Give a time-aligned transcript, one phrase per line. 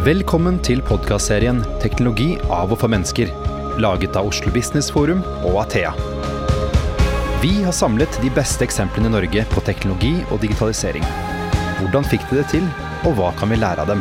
[0.00, 3.28] Velkommen til podkastserien 'Teknologi av og for mennesker',
[3.84, 5.90] laget av Oslo Business Forum og Athea.
[7.42, 11.04] Vi har samlet de beste eksemplene i Norge på teknologi og digitalisering.
[11.82, 12.64] Hvordan fikk de det til,
[13.04, 14.00] og hva kan vi lære av dem?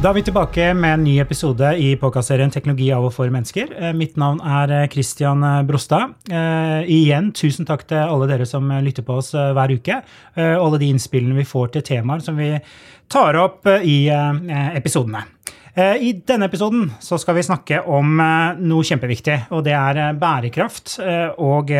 [0.00, 3.68] Da er vi tilbake med en ny episode i podkastserien 'Teknologi av og for mennesker'.
[3.76, 6.14] Eh, Mitt navn er eh, Christian Brostad.
[6.32, 10.00] Eh, igjen, tusen takk til alle dere som lytter på oss hver uke.
[10.36, 12.58] eh, alle de innspillene vi får til temaer som vi
[13.10, 15.22] tar opp i episodene.
[15.76, 20.98] I denne episoden skal vi snakke om noe kjempeviktig, og det er bærekraft
[21.38, 21.70] og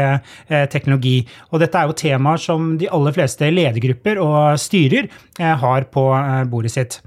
[0.71, 1.27] teknologi.
[1.53, 5.09] Og dette er jo temaer som de aller fleste ledergrupper og styrer
[5.39, 6.05] har på
[6.51, 7.01] bordet sitt.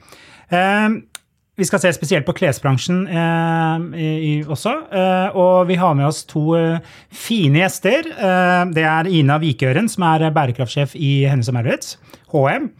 [1.56, 4.72] Vi skal se spesielt på klesbransjen eh, i, i- også.
[4.90, 6.80] Eh, og vi har med oss to eh,
[7.14, 8.08] fine gjester.
[8.10, 12.00] Eh, det er Ina Vikøren, som er bærekraftsjef i Hennes og Maurits,
[12.34, 12.72] HM.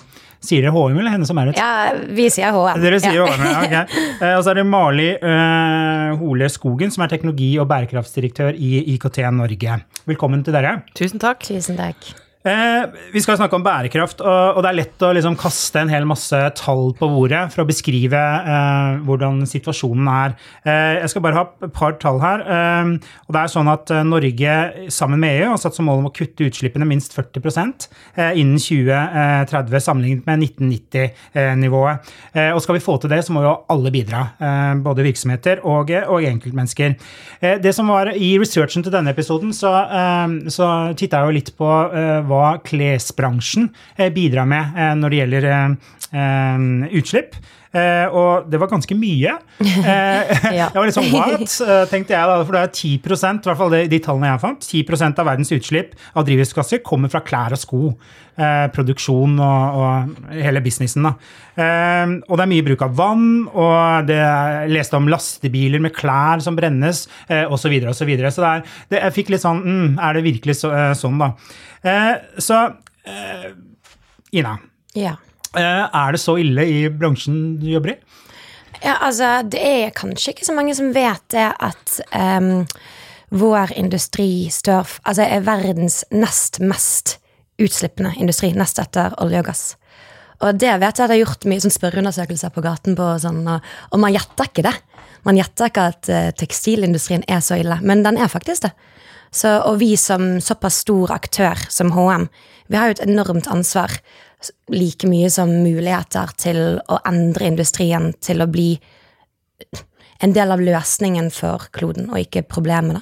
[0.44, 1.62] Sier dere HM eller Hennes og Maurits?
[1.62, 2.82] Ja, vi sier HM.
[2.84, 3.28] Dere sier ja.
[3.30, 3.96] HM, ja, ok.
[4.26, 8.74] Eh, og så er det Mali eh, Hole Skogen, som er teknologi- og bærekraftsdirektør i
[8.98, 9.78] IKT Norge.
[10.10, 10.80] Velkommen til dere.
[10.98, 11.46] Tusen takk.
[11.46, 12.10] Tusen takk.
[12.44, 15.92] Eh, vi skal snakke om bærekraft, og, og det er lett å liksom kaste en
[15.92, 20.36] hel masse tall på bordet for å beskrive eh, hvordan situasjonen er.
[20.68, 22.44] Eh, jeg skal bare ha et par tall her.
[22.44, 22.92] Eh,
[23.30, 24.58] og det er sånn at eh, Norge
[24.92, 28.60] sammen med EU har satt som mål om å kutte utslippene minst 40 eh, innen
[28.60, 32.12] 2030 sammenlignet med 1990-nivået.
[32.36, 34.26] Eh, og skal vi få til det, så må jo alle bidra.
[34.84, 36.98] Både virksomheter og, og enkeltmennesker.
[37.64, 41.72] Det som var I researchen til denne episoden så, eh, titta jeg jo litt på
[41.88, 47.38] eh, hva klesbransjen eh, bidrar med eh, når det gjelder eh, utslipp.
[47.74, 49.32] Og det var ganske mye.
[50.54, 50.68] Ja.
[50.70, 51.54] Jeg var sånn what,
[51.90, 54.68] tenkte jeg da, for det er 10% i hvert fall de, de tallene jeg fant,
[54.68, 57.82] 10% av verdens utslipp av drivhusgasser kommer fra klær og sko.
[58.76, 61.08] Produksjon og, og hele businessen.
[61.10, 61.16] Da.
[62.30, 66.42] Og det er mye bruk av vann, og det, jeg leste om lastebiler med klær
[66.46, 67.64] som brennes, eh, osv.
[67.66, 68.34] Så, videre, og så, videre.
[68.34, 71.34] så det er, det, jeg fikk litt sånn mm, Er det virkelig så, sånn, da?
[71.84, 72.60] Eh, så
[73.06, 73.50] eh,
[74.32, 74.58] Ina,
[74.96, 75.16] Ja.
[75.56, 77.98] eh, er det så ille i bransjen du jobber i?
[78.84, 82.66] ja, altså, det er kanskje ikke så mange som vet det at um,
[83.32, 87.18] vår industri står Altså er verdens nest mest
[87.62, 89.64] utslippende industri, nest etter olje og gass.
[90.42, 93.44] Og det vet jeg jeg har gjort mye sånn spørreundersøkelser på gaten på, og sånn,
[93.48, 93.62] og,
[93.92, 94.74] og man gjetter ikke det.
[95.28, 98.74] Man gjetter ikke at eh, tekstilindustrien er så ille, men den er faktisk det.
[99.34, 102.28] Så, og vi som såpass stor aktør som HM,
[102.70, 103.96] vi har jo et enormt ansvar,
[104.70, 106.60] like mye som muligheter til
[106.92, 108.76] å endre industrien til å bli
[110.24, 113.02] en del av løsningen for kloden, og ikke problemene.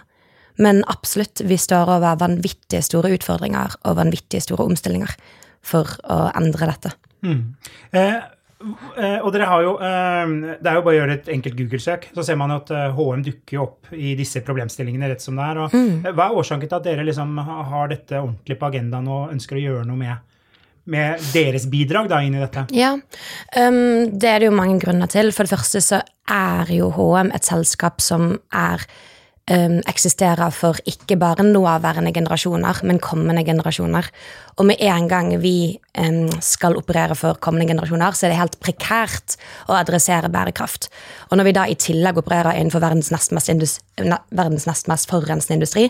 [0.62, 5.14] Men absolutt, vi står over vanvittige store utfordringer og vanvittige store omstillinger
[5.66, 6.94] for å endre dette.
[7.26, 7.42] Mm.
[7.98, 8.22] eh,
[8.62, 12.26] og dere har jo eh, Det er jo bare å gjøre et enkelt Google-søk, så
[12.26, 15.62] ser man jo at eh, HM dukker opp i disse problemstillingene rett som det er.
[15.66, 19.34] Og, eh, Hva er årsaken til at dere liksom har dette ordentlig på agendaen og
[19.36, 20.42] ønsker å gjøre noe med,
[20.92, 22.66] med deres bidrag da inn i dette?
[22.78, 23.80] Ja, um,
[24.12, 25.34] det er det jo mange grunner til.
[25.36, 26.02] For det første så
[26.32, 28.86] er jo HM et selskap som er
[29.90, 34.08] eksisterer for ikke bare nåværende generasjoner, men kommende generasjoner.
[34.58, 38.60] Og med en gang vi um, skal operere for kommende generasjoner, så er det helt
[38.64, 40.90] prekært å adressere bærekraft.
[41.30, 43.82] Og når vi da i tillegg opererer innenfor verdens nest mest,
[44.30, 45.90] verdens nest mest forurensende industri,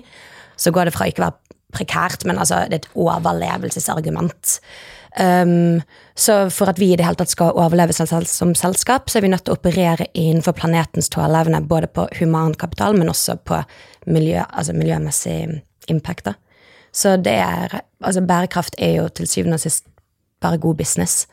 [0.57, 4.57] så går det fra ikke å være prekært, men altså det er et overlevelsesargument.
[5.19, 5.81] Um,
[6.15, 9.31] så for at vi i det hele tatt skal overleve som, selskap, så er vi
[9.33, 13.59] nødt til å operere innenfor planetens tåleevne, både på humankapital, men også på
[14.07, 15.61] miljø, altså miljømessig
[15.91, 16.31] impact.
[16.31, 16.35] Da.
[16.95, 19.87] Så det er, altså bærekraft er jo til syvende og sist
[20.41, 21.25] bare god business.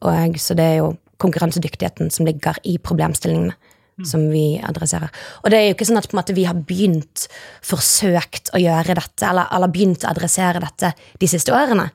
[0.00, 3.54] Og så det er jo konkurransedyktigheten som ligger i problemstillingene
[4.06, 5.10] som vi adresserer.
[5.44, 7.26] Og det er jo ikke sånn at måte vi har begynt,
[7.66, 11.90] forsøkt å gjøre dette, eller, eller begynt å adressere dette de siste årene.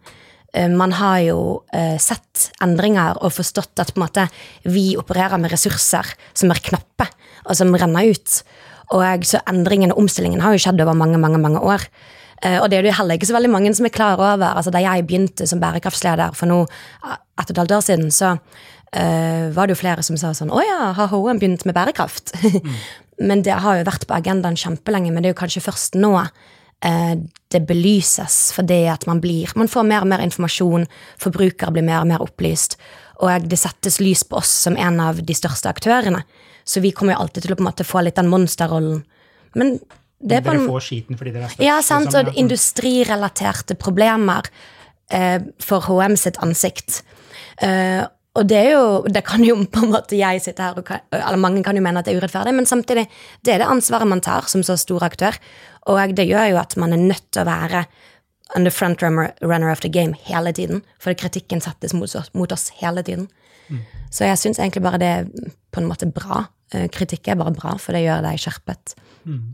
[0.55, 1.39] Eh, Man har jo
[1.75, 4.27] eh, sett endringer og forstått at måte
[4.63, 7.09] vi opererer med ressurser som er knappe,
[7.45, 8.41] og som renner ut.
[8.95, 11.83] Og så endringen og omstillingen har jo skjedd over mange, mange, mange år.
[12.43, 14.55] Eh, Og det er det jo heller ikke så veldig mange som er klar over.
[14.55, 18.37] Altså, da jeg begynte som bærekraftsleder for nå ett og et halvt år siden, så
[18.95, 22.31] uh, var det jo flere som sa sånn Å ja, har HM begynt med bærekraft?
[23.27, 26.13] men det har jo vært på agendaen kjempelenge, men det er jo kanskje først nå
[26.81, 30.83] det belyses fordi at man blir Man får mer og mer informasjon,
[31.17, 32.75] forbrukere blir mer og mer opplyst,
[33.23, 36.21] og det settes lys på oss som en av de største aktørene.
[36.65, 39.03] Så vi kommer jo alltid til å på en måte få litt den monsterrollen.
[39.55, 39.77] Men
[40.19, 41.63] det er på Dere en får skiten fordi dere er størst.
[41.63, 44.49] ja, sant, liksom, og industrirelaterte problemer
[45.13, 47.03] eh, for HM sitt ansikt.
[47.63, 48.03] Eh,
[48.35, 51.39] og det er jo Det kan jo på en måte jeg sitte her og Eller
[51.39, 53.07] mange kan jo mene at det er urettferdig, men samtidig,
[53.45, 55.37] det er det ansvaret man tar som så stor aktør.
[55.91, 57.81] Og det gjør jo at man er nødt til å være
[58.55, 60.81] on the front runner, of the game hele tiden.
[60.99, 63.27] For kritikken settes mot oss, mot oss hele tiden.
[63.69, 63.79] Mm.
[64.13, 65.25] Så jeg syns egentlig bare det er
[65.73, 66.45] på en måte bra.
[66.73, 68.85] Eh, kritikk er bare bra, for det gjør deg skjerpet.
[69.25, 69.45] Mm.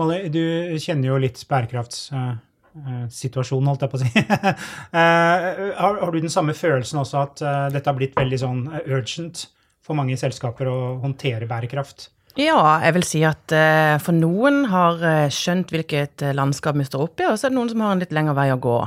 [0.00, 0.44] Molly, du
[0.82, 4.10] kjenner jo litt bærekraftssituasjonen, holdt jeg på å si.
[4.92, 4.98] Eh,
[5.78, 7.36] har, har, du den samme følelsen også at
[7.72, 9.36] dette har blitt veldig sånn urgent
[9.82, 11.98] for mange selskaper å håndtere bærekraft?
[12.40, 16.86] Ja, jeg vil si at uh, for noen har uh, skjønt hvilket uh, landskap vi
[16.88, 18.60] står oppe i, og så er det noen som har en litt lengre vei å
[18.62, 18.78] gå.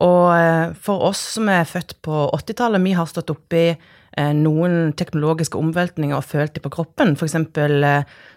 [0.00, 3.66] Og for oss som er født på 80-tallet, vi har stått oppi
[4.16, 7.12] noen teknologiske omveltninger og følt det på kroppen.
[7.20, 7.84] Eksempel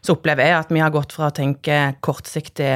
[0.04, 2.74] så opplever jeg at vi har gått fra å tenke kortsiktig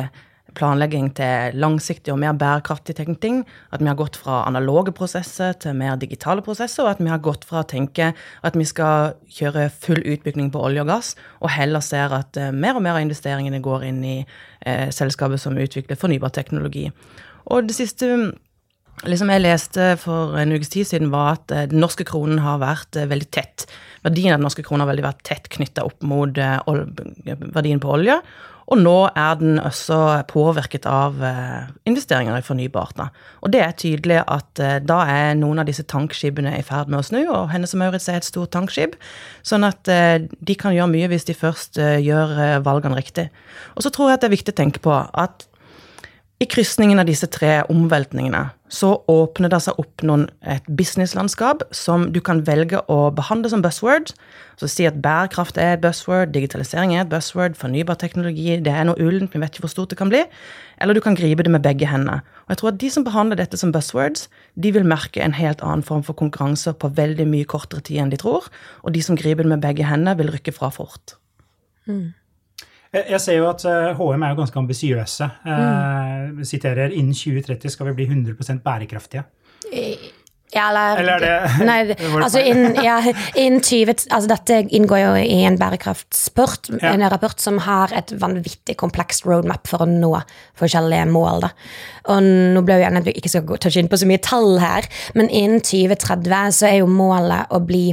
[0.57, 3.44] planlegging til langsiktig og mer bærekraftig tenkning.
[3.74, 7.21] At vi har gått fra analoge prosesser til mer digitale prosesser, og at vi har
[7.24, 11.54] gått fra å tenke at vi skal kjøre full utbygging på olje og gass, og
[11.54, 15.57] heller ser at uh, mer og mer av investeringene går inn i eh, selskapet som
[15.57, 16.88] utvikler fornybar teknologi.
[17.54, 18.09] Og det siste
[19.06, 22.62] liksom jeg leste for en ukes tid siden, var at uh, den norske kronen har
[22.63, 23.68] vært veldig tett.
[24.06, 28.21] Verdien av den norske kronen har vært tett knytta opp mot verdien på olje.
[28.68, 29.98] Og nå er den også
[30.28, 33.00] påvirket av eh, investeringer i fornybart.
[33.46, 37.00] Og det er tydelig at eh, da er noen av disse tankskipene i ferd med
[37.00, 38.98] å snu, og Hennes og Maurits er et stort tankskip.
[39.48, 43.30] Sånn at eh, de kan gjøre mye hvis de først gjør valgene riktig.
[43.75, 45.48] Og så tror jeg at det er viktig å tenke på at
[46.38, 52.10] i krysningen av disse tre omveltningene så åpner det seg opp noen, et businesslandskap som
[52.13, 54.12] du kan velge å behandle som buzzword.
[54.60, 58.86] Så si at bærekraft er et buzzword, digitalisering er et buzzword, fornybar teknologi det er
[58.89, 60.25] noe ullent, vi vet ikke hvor stort det kan bli.
[60.84, 62.19] Eller du kan gripe det med begge hendene.
[62.45, 64.28] Og jeg tror at De som behandler dette som buzzwords,
[64.60, 68.13] de vil merke en helt annen form for konkurranse på veldig mye kortere tid enn
[68.13, 68.51] de tror.
[68.83, 71.16] Og de som griper det med begge hendene, vil rykke fra fort.
[71.88, 72.12] Mm.
[72.94, 73.63] Jeg ser jo at
[73.98, 75.30] HM er jo ganske ambisiøse.
[75.45, 76.44] Mm.
[76.48, 79.24] siterer innen 2030 skal vi bli 100% bærekraftige.
[80.57, 81.77] Ja, eller, eller er det Nei,
[82.25, 82.98] altså, innen, ja,
[83.38, 86.94] innen 20, altså Dette inngår jo i en bærekraftsport, ja.
[86.94, 90.12] en rapport som har et vanvittig komplekst roadmap for å nå
[90.57, 91.45] forskjellige mål.
[91.45, 91.51] Da.
[92.13, 94.88] Og nå ble jo gjerne ikke skal ta inn på så mye tall her,
[95.18, 97.89] men innen 2030 så er jo målet å bli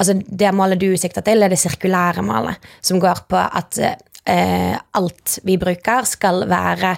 [0.00, 4.74] Altså det målet du sikter til, er det sirkulære målet, som går på at eh,
[4.98, 6.94] alt vi bruker, skal være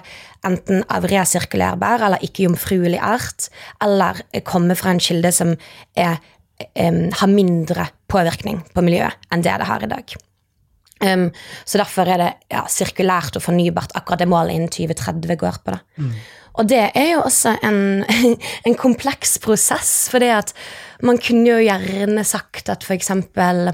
[0.47, 3.49] enten av resirkulerbar eller ikke-jomfruelig art,
[3.83, 5.53] eller komme fra en kilde som
[5.97, 6.17] er,
[6.79, 10.17] um, har mindre påvirkning på miljøet enn det det har i dag.
[10.97, 11.27] Um,
[11.67, 15.75] så derfor er det ja, sirkulært og fornybart akkurat det målet innen 2030 går på.
[15.75, 15.81] det.
[16.01, 16.13] Mm.
[16.57, 17.79] Og det er jo også en,
[18.67, 20.53] en kompleks prosess, for det at
[21.05, 23.69] man kunne jo gjerne sagt at for eksempel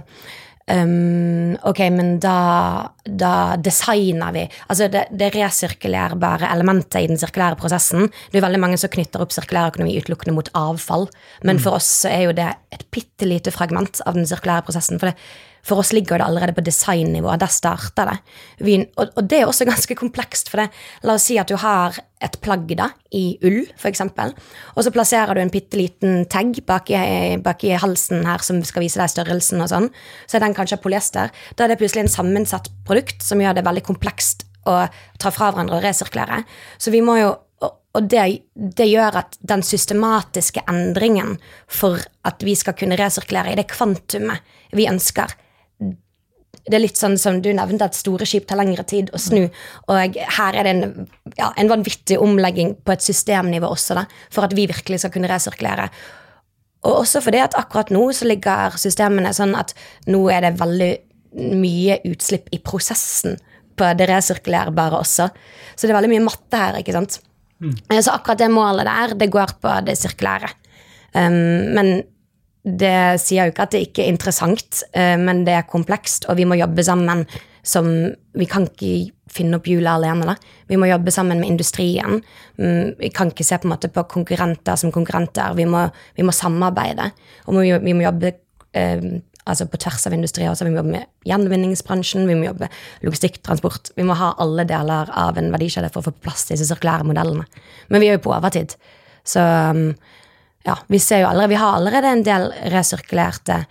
[0.64, 7.58] Um, ok, men da, da, designer vi Altså det, det resirkulerbare elementet i den sirkulære
[7.60, 11.10] prosessen Det er veldig mange som knytter opp sirkulær økonomi utelukkende mot avfall.
[11.44, 11.64] Men mm.
[11.66, 15.04] for oss så er jo det et bitte lite fragment av den sirkulære prosessen.
[15.04, 15.18] For det,
[15.64, 17.32] for oss ligger det allerede på designnivå.
[17.40, 18.18] Der starter det.
[18.66, 20.52] Vi, og, og, det er også ganske komplekst.
[20.52, 20.68] For det,
[21.08, 25.36] la oss si at du har et plagg da, i ull, f.eks., og så plasserer
[25.36, 27.00] du en bitte liten tag bak i,
[27.44, 29.90] bak i, halsen her som skal vise deg størrelsen og sånn.
[30.28, 31.32] Så er den kanskje polyester.
[31.56, 34.84] Da er det plutselig en sammensatt produkt som gjør det veldig komplekst å
[35.20, 36.44] ta fra hverandre og resirkulere.
[36.80, 37.34] Så vi må jo
[37.94, 38.24] og det,
[38.56, 41.36] det, gjør at den systematiske endringen
[41.70, 44.42] for at vi skal kunne resirkulere i det kvantumet
[44.74, 45.30] vi ønsker,
[46.64, 49.46] det er litt sånn som du nevnte, at store skip tar lengre tid å snu.
[49.92, 54.48] Og her er det en, ja, en vanvittig omlegging på et systemnivå også, da, for
[54.48, 55.90] at vi virkelig skal kunne resirkulere.
[56.84, 59.76] Og også fordi at akkurat nå så ligger systemene sånn at
[60.12, 60.94] nå er det veldig
[61.60, 63.38] mye utslipp i prosessen
[63.80, 65.30] på det resirkulerbare også.
[65.76, 67.20] Så det er veldig mye matte her, ikke sant.
[67.64, 67.76] Mm.
[68.00, 70.52] Så akkurat det målet der, det går på det sirkulære.
[71.14, 71.94] Um, men
[72.64, 76.40] det sier jo ikke at det ikke er interessant, eh, men det er komplekst, og
[76.40, 77.26] vi må jobbe sammen
[77.64, 77.86] som
[78.36, 80.34] Vi kan ikke finne opp hjulet alene, da.
[80.68, 82.18] Vi må jobbe sammen med industrien.
[82.58, 85.54] Mm, vi kan ikke se på på konkurrenter som konkurrenter.
[85.56, 87.12] Vi må, vi må samarbeide.
[87.48, 88.34] Og vi, må jobbe
[88.74, 90.66] eh, altså på tvers av industrier også.
[90.66, 92.70] Vi må jobbe med gjenvinningsbransjen, vi må jobbe
[93.04, 93.94] logistikktransport.
[93.96, 97.08] Vi må ha alle deler av en verdikjede for å få plass til disse sirkulære
[97.08, 97.48] modellene.
[97.90, 98.76] Men vi er jo på overtid.
[99.24, 99.94] Så um,
[100.64, 103.64] ja, vi allerede, vi har allerede en del resirkulerte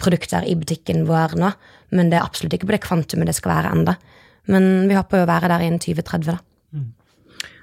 [0.00, 1.50] produkter i butikken vår nå,
[1.90, 3.96] men det er absolutt ikke på det kvantumet det skal være enda.
[4.48, 6.38] Men vi håper jo å være der innen 2030, da.
[6.72, 6.92] Mm.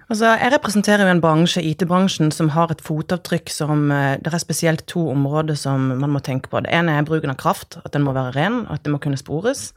[0.06, 4.44] Altså, jeg representerer jo en bransje, IT-bransjen, som har et fotavtrykk som eh, Det er
[4.44, 6.62] spesielt to områder som man må tenke på.
[6.62, 9.18] Det ene er bruken av kraft, at den må være ren, at det må kunne
[9.18, 9.72] spores.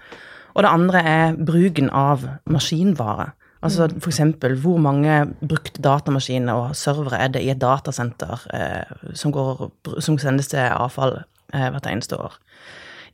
[0.52, 3.30] Og det andre er bruken av maskinvare.
[3.62, 3.96] Altså Mm.
[3.98, 4.20] f.eks.
[4.62, 10.18] hvor mange brukte datamaskiner og servere er det i et datasenter eh, som, går, som
[10.18, 11.24] sendes til avfall
[11.54, 12.38] eh, hvert eneste år.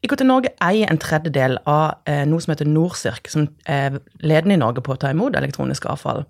[0.04, 4.60] IKT Norge eier en tredjedel av eh, noe som heter Norsirk, som er ledende i
[4.60, 6.26] Norge på å ta imot elektronisk avfall.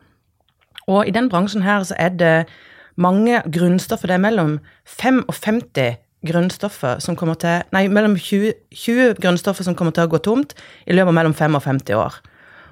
[0.87, 2.47] Og i den bransjen her så er det
[2.95, 4.07] mange grunnstoffer.
[4.07, 9.93] Det er mellom 55 grunnstoffer som kommer til Nei, mellom 20, 20 grunnstoffer som kommer
[9.97, 10.55] til å gå tomt
[10.87, 12.21] i løpet av mellom 5 og 50 år.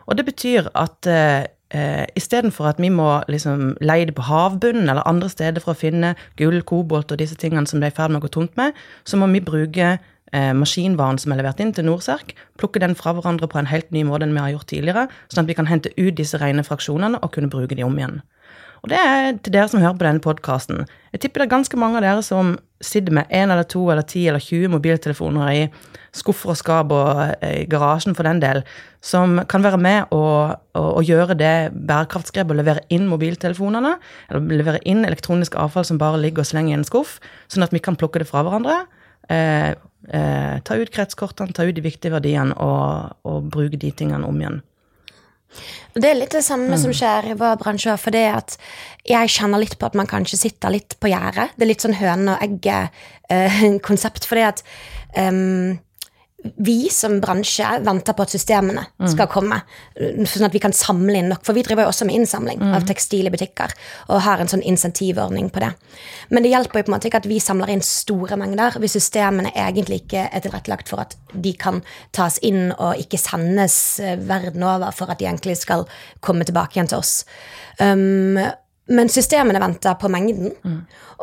[0.06, 4.88] Og det betyr at eh, eh, istedenfor at vi må liksom leie det på havbunnen
[4.88, 7.98] eller andre steder for å finne gull, kobolt og disse tingene som det er i
[8.00, 11.62] ferd med å gå tomt med, så må vi bruke eh, maskinvaren som er levert
[11.62, 14.54] inn til Norserk, plukke den fra hverandre på en helt ny måte enn vi har
[14.56, 17.86] gjort tidligere, sånn at vi kan hente ut disse rene fraksjonene og kunne bruke de
[17.86, 18.20] om igjen.
[18.82, 20.86] Og det er til dere som hører på denne podkasten.
[21.14, 24.02] Jeg tipper det er ganske mange av dere som sitter med én eller to eller
[24.02, 25.60] ti eller 20 mobiltelefoner i
[26.18, 28.64] skuffer og skap og eh, i garasjen for den del,
[28.98, 33.94] som kan være med og, og, og gjøre det bærekraftsgrepet og levere inn mobiltelefonene,
[34.28, 37.20] eller levere inn elektronisk avfall som bare ligger og slenger i en skuff,
[37.54, 38.80] sånn at vi kan plukke det fra hverandre.
[39.30, 39.70] Eh,
[40.10, 44.42] eh, ta ut kretskortene, ta ut de viktige verdiene og, og bruke de tingene om
[44.42, 44.58] igjen.
[45.92, 47.94] Det er litt det samme som skjer i vår bransje.
[48.00, 48.56] For det at
[49.08, 51.52] jeg kjenner litt på at man kanskje sitter litt på gjerdet.
[51.56, 54.26] Det er litt sånn høne og egget-konsept.
[54.30, 54.64] fordi at
[55.18, 55.78] um,
[56.42, 59.60] vi som bransje venter på at systemene skal komme,
[59.96, 61.44] sånn at vi kan samle inn nok.
[61.46, 63.74] For vi driver jo også med innsamling av tekstil i butikker
[64.08, 65.72] og har en sånn insentivordning på det.
[66.34, 68.96] Men det hjelper jo på en måte ikke at vi samler inn store mengder hvis
[68.98, 71.82] systemene egentlig ikke er tilrettelagt for at de kan
[72.16, 75.86] tas inn og ikke sendes eh, verden over for at de egentlig skal
[76.24, 77.22] komme tilbake igjen til oss.
[77.78, 78.40] Um,
[78.88, 80.52] men systemene venter på mengden,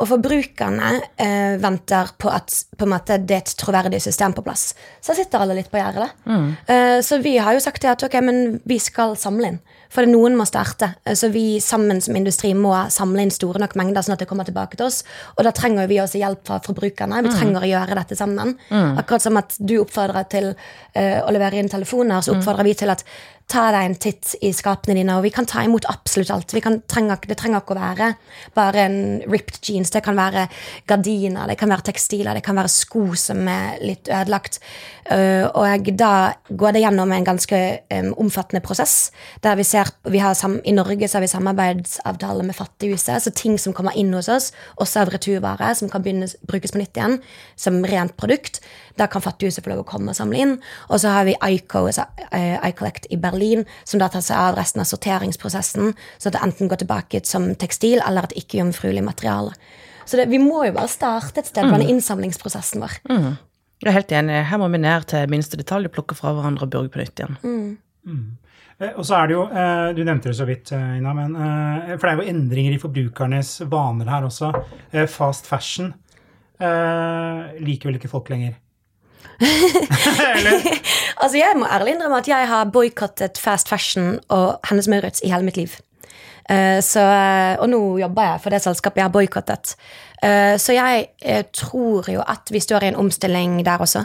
[0.00, 4.70] og forbrukerne eh, venter på at på måte, det er et troverdig system på plass.
[5.04, 6.08] Så sitter alle litt på gjerdet.
[6.66, 9.60] Eh, så vi har jo sagt det at ok, men vi skal samle inn.
[9.90, 10.94] For noen må starte.
[11.04, 14.28] Eh, Så vi sammen som industri må samle inn store nok mengder, sånn at det
[14.30, 15.02] kommer tilbake til oss.
[15.36, 17.20] Og da trenger vi også hjelp fra forbrukerne.
[17.26, 18.56] Vi trenger å gjøre dette sammen.
[18.70, 22.90] Akkurat som at du oppfordrer til uh, å levere inn telefoner, så oppfordrer vi til
[22.90, 23.04] at
[23.50, 26.54] ta deg en titt i skapene dine, og vi kan ta imot absolutt alt.
[26.54, 28.12] Trenger, det trenger ikke å være
[28.56, 29.90] bare en ripped jeans.
[29.92, 30.46] Det kan være
[30.90, 34.60] gardiner, det kan være tekstiler, det kan være sko som er litt ødelagt.
[35.10, 37.58] Uh, og da går det gjennom en ganske
[37.90, 39.10] um, omfattende prosess.
[39.42, 43.58] der vi ser, vi sam, I Norge så har vi samarbeidsavtale med Fattighuset, så ting
[43.58, 47.18] som kommer inn hos oss, også av returvare, som kan begynne, brukes på nytt igjen
[47.56, 48.60] som rent produkt.
[49.00, 50.54] Da kan Fattighuset få lov å komme og samle inn.
[50.92, 54.58] Og så har vi ICO, altså, uh, iCollect i Berlin, som da tar seg av
[54.60, 59.54] resten av sorteringsprosessen, så at det enten går tilbake som tekstil eller et ikke-jomfruelig materiale.
[60.04, 62.98] Så det, vi må jo bare starte et sted på denne innsamlingsprosessen vår.
[63.80, 64.38] Jeg er helt enig.
[64.50, 67.22] Her må vi ned til minste detalj og plukke fra hverandre og burge på nytt
[67.22, 67.36] igjen.
[68.80, 71.36] Eh, Og så er det jo, eh, Du nevnte det så vidt, eh, Ina, men,
[71.36, 74.50] eh, for det er jo endringer i forbrukernes vaner her også.
[74.92, 75.94] Eh, Fast fashion
[76.60, 78.54] eh, liker vel ikke folk lenger.
[81.22, 85.30] Altså, Jeg må ærlig innrømme at jeg har boikottet fast fashion og Hennes Maurits i
[85.32, 85.76] hele mitt liv.
[86.50, 87.04] Uh, så,
[87.60, 89.74] og nå jobber jeg for det selskapet jeg har boikottet.
[90.24, 94.04] Uh, så jeg uh, tror jo at vi står i en omstilling der også.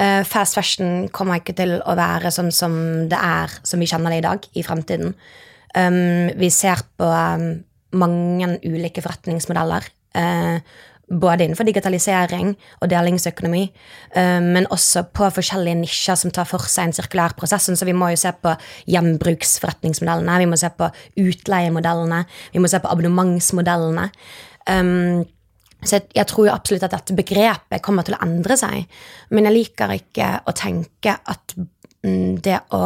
[0.00, 2.74] Eh, fast fashion kommer ikke til å være sånn som
[3.10, 5.12] det er, som vi kjenner det i dag, i fremtiden.
[5.76, 7.50] Um, vi ser på um,
[8.00, 9.84] mange ulike forretningsmodeller.
[11.10, 13.62] Eh, både innenfor digitalisering og delingsøkonomi,
[14.14, 17.70] eh, men også på forskjellige nisjer som tar for seg en sirkulær prosess.
[17.70, 18.54] Så vi må jo se på
[18.86, 24.10] gjenbruksforretningsmodellene, vi må se på utleiemodellene, vi må se på abonnementsmodellene.
[24.70, 25.26] Um,
[25.82, 28.84] så jeg tror jo absolutt at dette begrepet kommer til å endre seg.
[29.32, 32.82] Men jeg liker ikke å tenke at mm, det å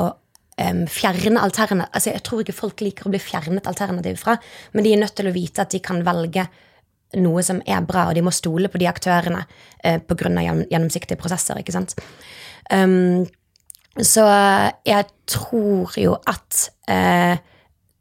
[0.54, 4.36] fjerne alternativ altså Jeg tror ikke folk liker å bli fjernet alternativ fra,
[4.72, 6.46] men de er nødt til å vite at de kan velge
[7.20, 9.44] noe som er bra, og de må stole på de aktørene
[9.82, 10.28] eh, pga.
[10.34, 11.58] Gjennom, gjennomsiktige prosesser.
[11.60, 11.96] ikke sant?
[12.72, 13.24] Um,
[14.00, 14.24] så
[14.86, 17.36] jeg tror jo at eh,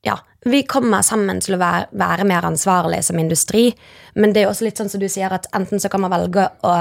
[0.03, 0.17] ja,
[0.49, 3.67] vi kommer sammen til å være, være mer ansvarlige som industri,
[4.17, 6.47] men det er også litt sånn som du sier, at enten så kan man velge
[6.65, 6.77] å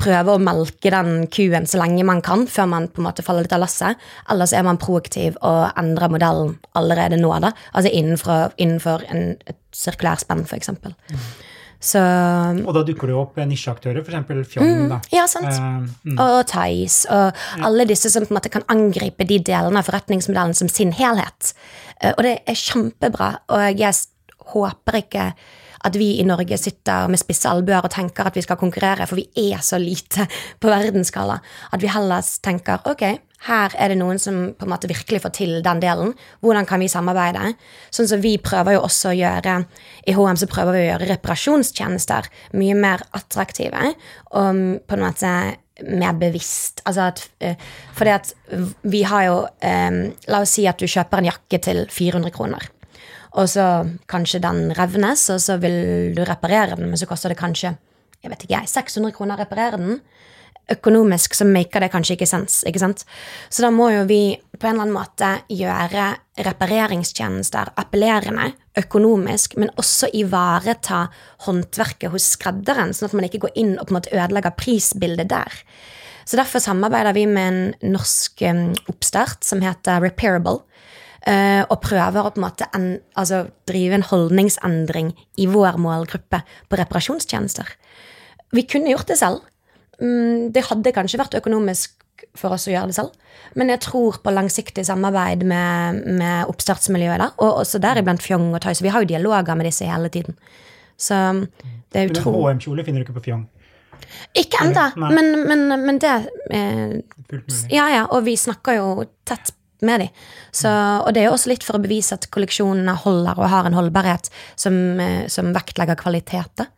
[0.00, 3.44] prøve å melke den kuen så lenge man kan, før man på en måte faller
[3.44, 4.00] litt av lasset,
[4.32, 7.52] eller så er man proaktiv og endrer modellen allerede nå, da.
[7.74, 10.96] Altså innenfor, innenfor en, et sirkulærspenn, for eksempel.
[11.80, 12.00] Så
[12.60, 14.50] Og da dukker det jo opp nisjeaktører, f.eks.
[14.52, 14.66] Fjong.
[14.90, 15.48] Mm, Ja, sant.
[15.48, 16.18] Uh, mm.
[16.20, 17.06] Og Thais.
[17.08, 17.32] og
[17.64, 21.54] alle disse som på en måte kan angripe de delene av forretningsmodellen som sin helhet.
[22.04, 23.94] Uh, Og det er kjempebra, og jeg
[24.52, 25.32] håper ikke
[25.80, 29.16] at vi i Norge sitter med spisse albuer og tenker at vi skal konkurrere, for
[29.16, 30.26] vi er så lite
[30.60, 31.38] på verdensskala.
[31.72, 33.06] At vi heller tenker ok,
[33.46, 36.12] her er det noen som på en måte virkelig får til den delen.
[36.44, 37.54] Hvordan kan vi samarbeide?
[37.88, 39.56] Sånn som vi prøver jo også å gjøre
[40.10, 42.28] I HM så prøver vi å gjøre reparasjonstjenester
[42.60, 43.94] mye mer attraktive
[44.36, 45.32] og på en måte
[45.88, 46.82] mer bevisst.
[46.84, 47.56] Altså at, eh,
[47.96, 48.34] fordi at
[48.82, 52.68] vi har jo eh, La oss si at du kjøper en jakke til 400 kroner.
[53.40, 53.64] Og så
[54.10, 57.76] kanskje den revnes, og så vil du reparere den, men så koster det kanskje
[58.20, 60.00] jeg vet ikke, 600 kroner å reparere den.
[60.70, 62.60] Økonomisk så maker det kanskje ikke sens.
[62.68, 63.04] ikke sant?
[63.50, 66.10] Så da må jo vi på en eller annen måte gjøre
[66.46, 71.06] repareringstjenester appellerende økonomisk, men også ivareta
[71.46, 75.32] håndverket hos skredderen, sånn at man ikke går inn og på en måte ødelegger prisbildet
[75.32, 75.62] der.
[76.24, 80.60] Så derfor samarbeider vi med en norsk eh, oppstart som heter Repairable.
[81.26, 82.86] eh, og prøver å på en måte en,
[83.18, 87.68] altså, drive en holdningsendring i vår målgruppe på reparasjonstjenester.
[88.56, 89.42] Vi kunne gjort det selv.
[90.00, 91.96] Mm, Det hadde kanskje vært økonomisk
[92.36, 93.14] for oss å gjøre det selv,
[93.58, 98.60] men jeg tror på langsiktig samarbeid med, med oppstartsmiljøet der, og også deriblant Fjong og
[98.62, 100.36] Thais, Vi har jo dialoger med disse hele tiden.
[101.00, 101.16] Så
[101.90, 103.46] det er Men utrolig HM-kjole finner du ikke på Fjong.
[104.36, 106.12] Ikke ennå, men, men, men det
[106.50, 107.00] eh,
[107.72, 108.86] Ja, ja, og vi snakker jo
[109.28, 109.52] tett
[109.82, 110.08] med dem.
[110.52, 113.68] Så, og det er jo også litt for å bevise at kolleksjonene holder og har
[113.68, 114.28] en holdbarhet
[114.60, 116.52] som, eh, som vektlegger kvalitet.
[116.60, 116.68] da.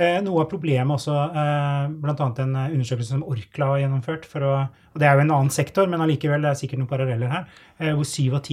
[0.00, 1.88] Eh, noe av problemet også, bl.a.
[2.00, 4.52] blant annet en eh, undersøkelse som Orkla har gjennomført, å,
[4.94, 7.58] og det er jo en annen sektor, men allikevel, det er sikkert noen paralleller her,
[7.76, 8.46] eh, hvor syv av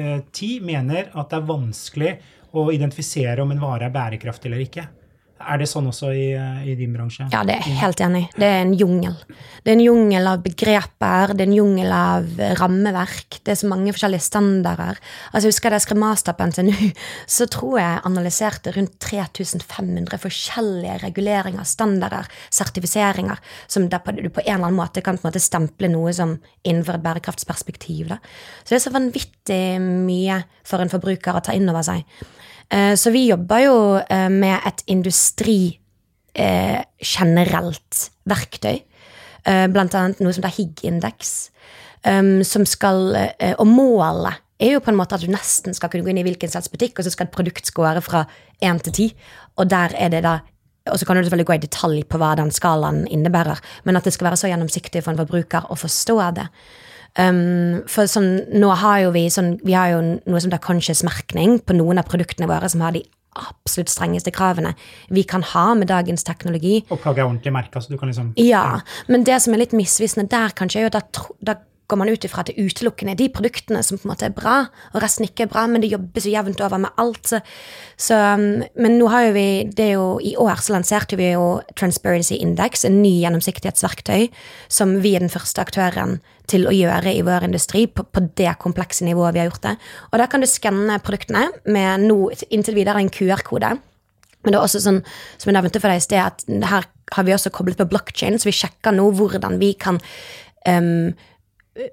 [0.00, 2.12] eh, ti mener at det er vanskelig
[2.56, 4.86] å identifisere om en vare er bærekraftig eller ikke.
[5.44, 7.26] Er det sånn også i, eh, i din bransje?
[7.32, 8.22] Ja, det er jeg helt enig.
[8.36, 9.16] Det er en jungel.
[9.64, 13.40] Det er en jungel av begreper, det er en jungel av rammeverk.
[13.44, 15.00] Det er så mange forskjellige standarder.
[15.32, 16.90] Altså, jeg husker da jeg skrev master på NTNU,
[17.36, 24.68] så tror jeg analyserte rundt 3500 forskjellige reguleringer, standarder, sertifiseringer, som du på en eller
[24.68, 28.08] annen måte kan på en måte stemple noe som innenfor et bærekraftsperspektiv.
[28.12, 28.20] Da.
[28.64, 32.04] Så det er så vanvittig mye for en forbruker å ta inn over seg.
[32.70, 35.78] Eh, Så vi jobber jo eh, med et industri
[36.34, 38.82] eh, generelt verktøy.
[39.44, 41.32] Blant annet noe som heter HIG-indeks.
[42.48, 43.10] Som skal,
[43.60, 46.24] og målet er jo på en måte at du nesten skal kunne gå inn i
[46.24, 48.22] hvilken slags butikk, og så skal et produkt skåre fra
[48.64, 49.10] 1 til 10.
[49.60, 50.38] Og der er det da
[50.88, 54.04] og så kan du selvfølgelig gå i detalj på hva den skalaen innebærer, men at
[54.04, 56.44] det skal være så gjennomsiktig for en forbruker å forstå det.
[57.14, 61.60] Um, for sånn, nå har jo vi sånn, vi har jo noe som heter conscious-merkning
[61.62, 63.04] på noen av produktene våre som har de
[63.38, 64.72] absolutt strengeste kravene
[65.14, 66.80] vi kan ha med dagens teknologi.
[66.88, 69.76] Og plagget er ordentlig merka, så du kan liksom Ja, men det som er litt
[69.76, 71.56] misvisende der, kanskje, er jo at da, da
[71.88, 74.34] går man ut ifra at det utelukkende er de produktene som på en måte er
[74.36, 74.56] bra,
[74.92, 77.28] og resten ikke er bra, men det jobbes jo jevnt over med alt.
[77.28, 77.40] Så,
[78.00, 81.30] så, um, men nå har jo vi det er jo, I år så lanserte vi
[81.34, 84.30] jo Transparency Index, en ny gjennomsiktighetsverktøy,
[84.72, 86.18] som vi er den første aktøren
[86.50, 89.74] til å gjøre i vår industri på, på det komplekse nivået vi har gjort det.
[90.12, 92.18] Og da kan du skanne produktene med nå
[92.52, 93.76] inntil videre en QR-kode.
[94.44, 95.00] Men det er også sånn,
[95.40, 98.36] som jeg nevnte for deg i sted, at her har vi også koblet på blockchain,
[98.40, 100.00] så vi sjekker nå hvordan vi kan
[100.68, 101.14] em,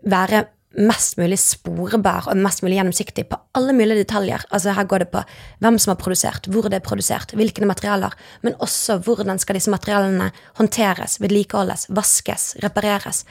[0.04, 0.46] være
[0.80, 4.46] mest mulig sporbar og mest mulig gjennomsiktig på alle mulige detaljer.
[4.56, 5.24] Altså Her går det på
[5.64, 9.72] hvem som har produsert, hvor det er produsert, hvilke materialer, men også hvordan skal disse
[9.72, 13.26] materialene håndteres, vedlikeholdes, vaskes, repareres.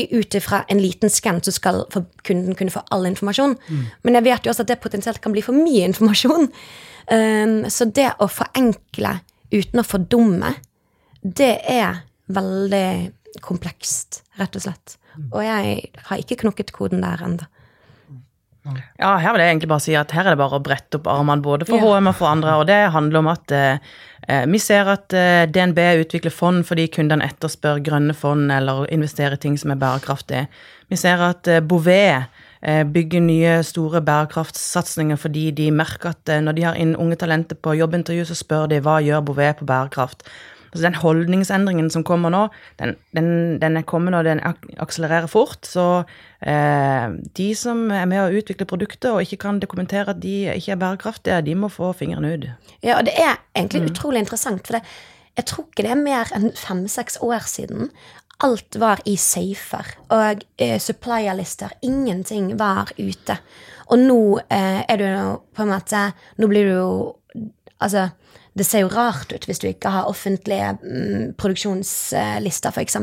[0.00, 1.82] Ut ifra en liten skann så skal
[2.24, 3.58] kunden kunne få all informasjon.
[4.02, 6.48] Men jeg vet jo også at det potensielt kan bli for mye informasjon.
[7.10, 9.16] Um, så det å forenkle
[9.50, 10.52] uten å fordumme,
[11.24, 14.94] det er veldig komplekst, rett og slett.
[15.30, 17.48] Og jeg har ikke knokket koden der ennå.
[19.00, 21.08] Ja, her vil jeg egentlig bare si at her er det bare å brette opp
[21.08, 21.96] armene både for Ja.
[21.96, 22.56] HM og for andre.
[22.60, 23.78] Og det handler om at eh,
[24.28, 29.38] eh, vi ser at eh, DNB utvikler fond fordi kundene etterspør grønne fond eller investerer
[29.38, 30.46] i ting som er bærekraftig.
[30.92, 32.28] Vi ser at eh, Bouvet
[32.60, 37.16] eh, bygger nye, store bærekraftsatsinger fordi de merker at eh, når de har inn unge
[37.16, 40.28] talenter på jobbintervju, så spør de hva gjør Bouvet på bærekraft.
[40.70, 42.44] Altså Den holdningsendringen som kommer nå,
[42.78, 43.30] den, den,
[43.62, 44.42] den er kommende og den
[44.78, 45.66] akselererer fort.
[45.66, 45.86] Så
[46.46, 47.06] eh,
[47.36, 50.82] de som er med å utvikle produkter og ikke kan dokumentere at de ikke er
[50.82, 52.48] bærekraftige, de må få fingeren ut.
[52.82, 54.84] Ja, og det er egentlig utrolig interessant, for det,
[55.38, 57.90] jeg tror ikke det er mer enn fem-seks år siden
[58.40, 63.36] alt var i safer, og eh, supplierlister, ingenting var ute.
[63.90, 66.04] Og nå eh, er du jo på en måte
[66.38, 66.90] Nå blir du jo
[67.80, 68.10] Altså,
[68.56, 72.98] det ser jo rart ut hvis du ikke har offentlige mm, produksjonslister, f.eks.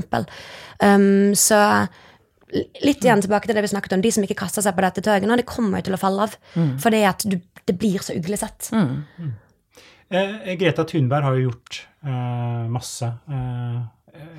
[0.84, 1.62] Um, så
[2.84, 5.20] litt igjen tilbake til det vi snakket om, de som ikke kaster seg på dette
[5.26, 6.38] nå, det kommer jo til å falle av.
[6.56, 6.72] Mm.
[6.84, 8.70] Fordi at du, det blir så uglesett.
[10.08, 13.12] Eh, Greta Thunberg har jo gjort eh, masse.
[13.28, 13.80] Eh,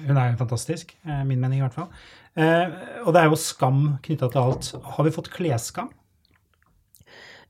[0.07, 1.91] hun er jo fantastisk, eh, min mening i hvert fall.
[2.39, 4.73] Eh, og det er jo skam knytta til alt.
[4.97, 5.93] Har vi fått klesskam?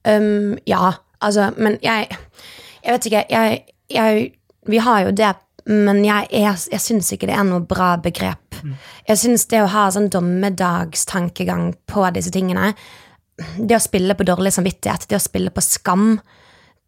[0.06, 2.06] Um, ja, altså, men jeg
[2.84, 3.60] Jeg vet ikke, jeg,
[3.92, 4.32] jeg
[4.68, 5.32] Vi har jo det,
[5.68, 8.60] men jeg, jeg, jeg syns ikke det er noe bra begrep.
[9.08, 12.72] Jeg syns det å ha sånn dommedagstankegang på disse tingene
[13.38, 16.16] Det å spille på dårlig samvittighet, det å spille på skam,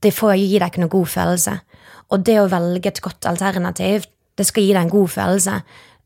[0.03, 1.55] det får gi deg ikke noe god følelse.
[2.11, 5.61] Og det å velge et godt alternativ, det skal gi deg en god følelse.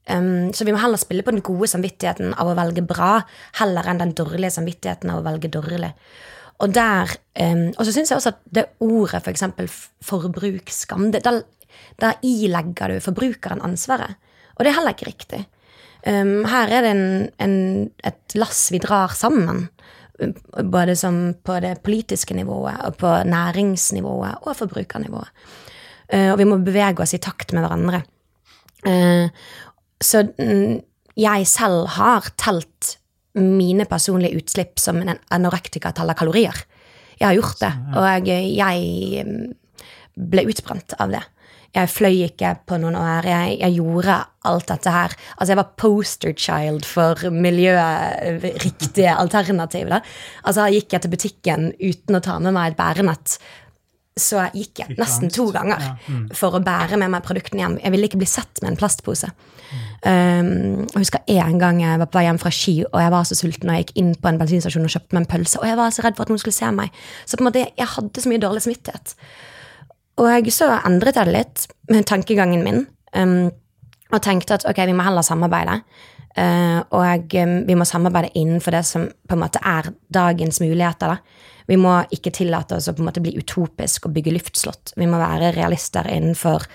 [0.05, 3.23] Um, så vi må heller spille på den gode samvittigheten av å velge bra,
[3.57, 5.95] heller enn den dårlige samvittigheten av å velge dårlig.
[6.63, 9.69] Og der, um, og så syns jeg også at det ordet for eksempel
[10.03, 11.41] forbruksskam, det, da,
[12.01, 14.15] da ilegger du forbrukeren ansvaret.
[14.55, 15.43] Og det er heller ikke riktig.
[16.07, 17.05] Um, her er det en,
[17.43, 17.57] en,
[18.07, 19.69] et lass vi drar sammen.
[20.23, 20.35] um,
[20.71, 20.95] Både
[21.45, 25.29] på det politiske nivået, og på næringsnivået og forbrukernivået.
[26.15, 28.05] Uh, og vi må bevege oss i takt med hverandre.
[28.87, 29.29] Uh,
[30.01, 30.81] så um,
[31.17, 32.99] jeg selv har telt
[33.41, 36.65] mine personlige utslipp som en anorektiker teller kalorier.
[37.19, 39.55] Jeg har gjort det, og jeg, jeg
[40.15, 41.23] ble utbrent av det.
[41.75, 43.27] Jeg fløy ikke på noen år.
[43.27, 45.15] Jeg, jeg gjorde alt dette her.
[45.35, 49.91] Altså, jeg var poster child for miljøriktige alternativ.
[49.91, 49.99] Da.
[50.47, 53.39] Altså, gikk jeg til butikken uten å ta med meg et bærenett,
[54.15, 56.29] så gikk jeg nesten to ganger mm.
[56.39, 57.79] for å bære med meg produktene hjem.
[57.83, 59.31] Jeg ville ikke bli sett med en plastpose.
[60.07, 63.27] Um, jeg husker en gang jeg var på vei hjem fra ski, og jeg var
[63.27, 65.67] så sulten, og jeg gikk inn på en bensinstasjon og kjøpte meg en pølse, og
[65.67, 67.01] jeg var så redd for at noen skulle se meg.
[67.27, 69.15] Så på en måte, jeg hadde så mye dårlig samvittighet.
[70.23, 72.85] Og så endret jeg det litt med tankegangen min,
[73.19, 73.49] um,
[74.15, 75.81] og tenkte at ok, vi må heller samarbeide.
[76.39, 81.17] Uh, og um, vi må samarbeide innenfor det som på en måte er dagens muligheter.
[81.17, 81.51] da.
[81.71, 84.93] Vi må ikke tillate oss å på en måte bli utopisk og bygge luftslott.
[85.01, 86.67] Vi må være realister innenfor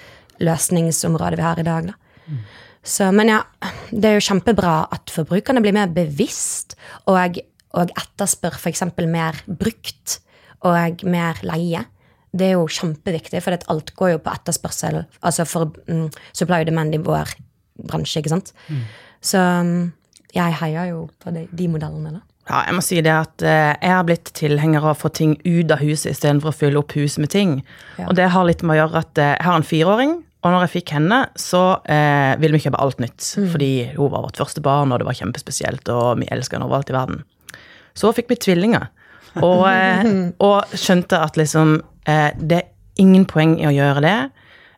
[0.42, 1.92] løsningsområdet vi har i dag.
[1.92, 2.40] da.
[2.84, 3.44] Så, men ja,
[3.92, 6.78] det er jo kjempebra at forbrukerne blir mer bevisst
[7.12, 7.38] og,
[7.78, 8.86] og etterspør f.eks.
[9.04, 10.20] mer brukt
[10.66, 11.84] og mer leie.
[12.30, 15.04] Det er jo kjempeviktig, for alt går jo på etterspørsel.
[15.26, 17.34] Altså for mm, supply og demand i vår
[17.90, 18.54] bransje, ikke sant.
[19.22, 19.92] Så mm,
[20.36, 22.26] jeg heier jo på de, de modellene, da.
[22.50, 25.36] Ja, jeg må si det at eh, jeg har blitt tilhenger av å få ting
[25.46, 27.60] ut av huset istedenfor å fylle opp huset med ting.
[28.00, 28.08] Ja.
[28.10, 30.64] Og det har litt med å gjøre at eh, jeg har en fireåring, og når
[30.66, 33.26] jeg fikk henne, så eh, ville vi kjøpe alt nytt.
[33.52, 36.92] Fordi hun var vårt første barn, og det var kjempespesielt, og vi elska henne overalt
[36.92, 37.22] i verden.
[37.98, 38.88] Så fikk vi tvillinger,
[39.44, 40.08] og, eh,
[40.48, 44.18] og skjønte at liksom eh, Det er ingen poeng i å gjøre det.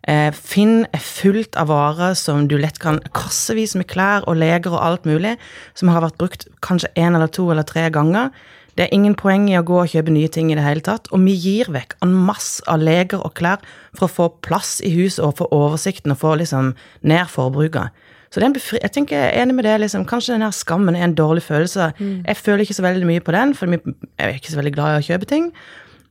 [0.09, 4.73] Eh, Finn er fullt av varer som du lett kan Kassevis med klær og leger
[4.73, 5.35] og alt mulig,
[5.77, 8.31] som har vært brukt kanskje én eller to eller tre ganger.
[8.77, 11.09] Det er ingen poeng i å gå og kjøpe nye ting i det hele tatt.
[11.11, 13.59] Og vi gir vekk en masse av leger og klær
[13.97, 16.71] for å få plass i huset og få oversikten og få liksom
[17.03, 17.91] ned forbruket.
[18.31, 19.75] Så jeg tenker jeg er enig med det.
[19.83, 21.91] liksom, Kanskje den her skammen er en dårlig følelse.
[21.99, 23.81] Jeg føler ikke så veldig mye på den, for jeg
[24.17, 25.51] er ikke så veldig glad i å kjøpe ting.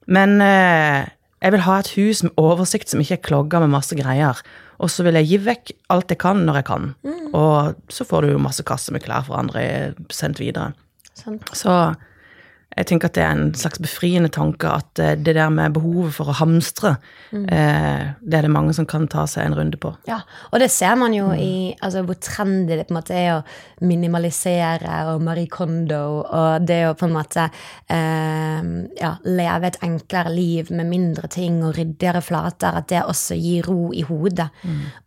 [0.07, 1.09] Men eh,
[1.41, 4.41] jeg vil ha et hus med oversikt som ikke er klogga med masse greier.
[4.81, 6.93] Og så vil jeg gi vekk alt jeg kan, når jeg kan.
[7.37, 9.63] Og så får du jo masse kasser med klær for andre
[10.13, 10.73] sendt videre.
[11.17, 11.41] Sånn.
[11.57, 11.75] Så
[12.77, 16.15] jeg tenker at det er en slags befriende tanke at eh, det der med behovet
[16.15, 16.95] for å hamstre,
[17.35, 19.91] eh, det er det mange som kan ta seg en runde på.
[20.09, 20.21] Ja,
[20.53, 23.87] og det ser man jo i altså, hvor trendy det på en måte er å
[23.87, 27.49] minimalisere og Marie Kondo og det å på en måte
[27.91, 33.39] eh, ja, leve et enklere liv med mindre ting og ryddigere flater, at det også
[33.39, 34.47] gir ro i hodet.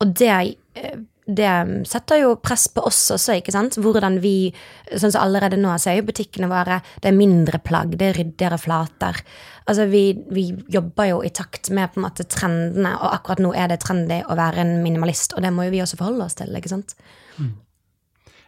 [0.03, 3.77] Og det eh, det setter jo press på oss også, ikke sant?
[3.79, 4.51] Hvordan vi
[4.91, 8.17] Sånn som allerede nå, så er jo butikkene våre Det er mindre plagg, det er
[8.19, 9.21] ryddigere flater.
[9.63, 10.03] Altså, vi,
[10.35, 13.79] vi jobber jo i takt med på en måte trendene, og akkurat nå er det
[13.85, 16.73] trendy å være en minimalist, og det må jo vi også forholde oss til, ikke
[16.73, 16.97] sant?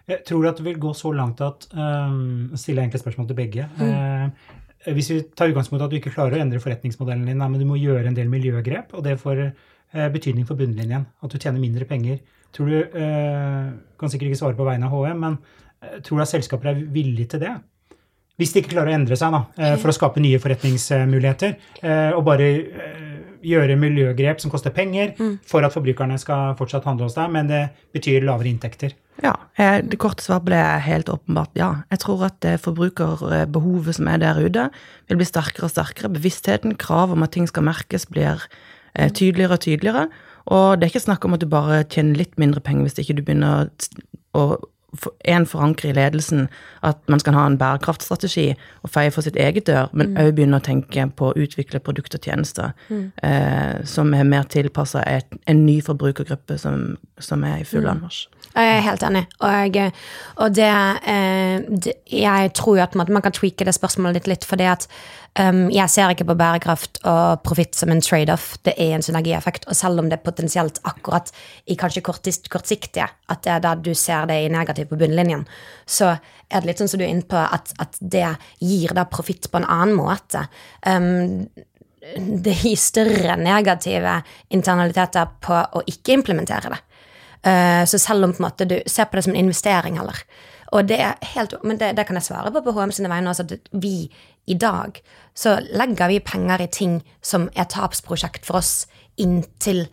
[0.06, 3.40] Jeg tror at det vil gå så langt at um, Stiller jeg egentlig spørsmål til
[3.40, 3.70] begge.
[3.82, 7.48] Eh, hvis vi tar utgangspunkt i at du ikke klarer å endre forretningsmodellen din, nei,
[7.50, 11.32] men du må gjøre en del miljøgrep, og det får uh, betydning for bunnlinjen, at
[11.32, 12.20] du tjener mindre penger.
[12.56, 15.38] Tror du, eh, kan sikkert ikke svare på vegne av HM, men
[15.84, 17.56] eh, tror du at selskaper er villige til det?
[18.40, 22.12] Hvis de ikke klarer å endre seg da, eh, for å skape nye forretningsmuligheter, eh,
[22.16, 22.50] og bare
[23.46, 25.14] gjøre miljøgrep som koster penger,
[25.46, 27.62] for at forbrukerne skal fortsatt handle hos deg, men det
[27.94, 28.96] betyr lavere inntekter.
[29.22, 31.70] Ja, det korte svaret på det er helt åpenbart ja.
[31.94, 34.70] Jeg tror at eh, forbrukerbehovet som er der ute,
[35.08, 36.12] vil bli sterkere og sterkere.
[36.18, 38.48] Bevisstheten, krav om at ting skal merkes, blir
[38.96, 40.08] tydeligere og tydeligere.
[40.46, 43.18] Og det er ikke snakk om at du bare tjener litt mindre penger hvis ikke
[43.18, 43.70] du begynner
[44.36, 44.48] å
[45.28, 46.48] en forankre i ledelsen
[46.86, 48.46] at man skal ha en bærekraftstrategi
[48.86, 50.36] og feie for sitt eget dør, men òg mm.
[50.38, 53.06] begynne å tenke på å utvikle produkter og tjenester mm.
[53.28, 57.92] eh, som er mer tilpassa en ny forbrukergruppe som, som er i full mm.
[57.96, 58.26] anmarsj.
[58.54, 59.26] Jeg er helt enig.
[59.44, 59.78] Og,
[60.44, 60.72] og det,
[61.12, 64.88] eh, det, Jeg tror at man, kan tweake det spørsmålet litt, litt fordi at
[65.40, 68.56] um, jeg ser ikke på bærekraft og profitt som en trade-off.
[68.64, 69.68] Det er en synergieffekt.
[69.68, 71.32] Og selv om det er potensielt akkurat
[71.68, 75.46] i kanskje kortist, kortsiktige, at det er da du ser det i negativt på bunnlinjen,
[75.86, 76.16] så
[76.50, 78.28] er det litt sånn som du er inne på, at, at det
[78.64, 80.46] gir da profitt på en annen måte.
[80.86, 81.48] Um,
[82.16, 84.20] det gir større negative
[84.54, 86.84] internaliteter på å ikke implementere det.
[87.46, 90.22] Eh, så selv om på en måte du ser på det som en investering heller.
[90.74, 93.30] Og det er helt, men det, det kan jeg svare på på HM sine vegne.
[93.30, 94.10] Altså at vi
[94.48, 94.98] i dag
[95.38, 98.88] så legger vi penger i ting som er tapsprosjekt for oss
[99.22, 99.86] inntil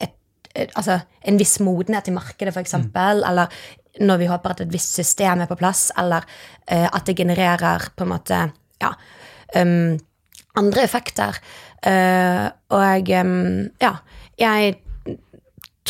[0.00, 0.12] et,
[0.54, 2.90] et, altså en viss modenhet i markedet, f.eks., mm.
[2.96, 3.52] eller
[4.00, 6.24] når vi håper at et visst system er på plass, eller
[6.70, 8.38] uh, at det genererer på en måte
[8.80, 8.92] ja,
[9.58, 9.98] um,
[10.56, 11.40] andre effekter.
[11.82, 13.96] Uh, og um, ja,
[14.38, 14.78] jeg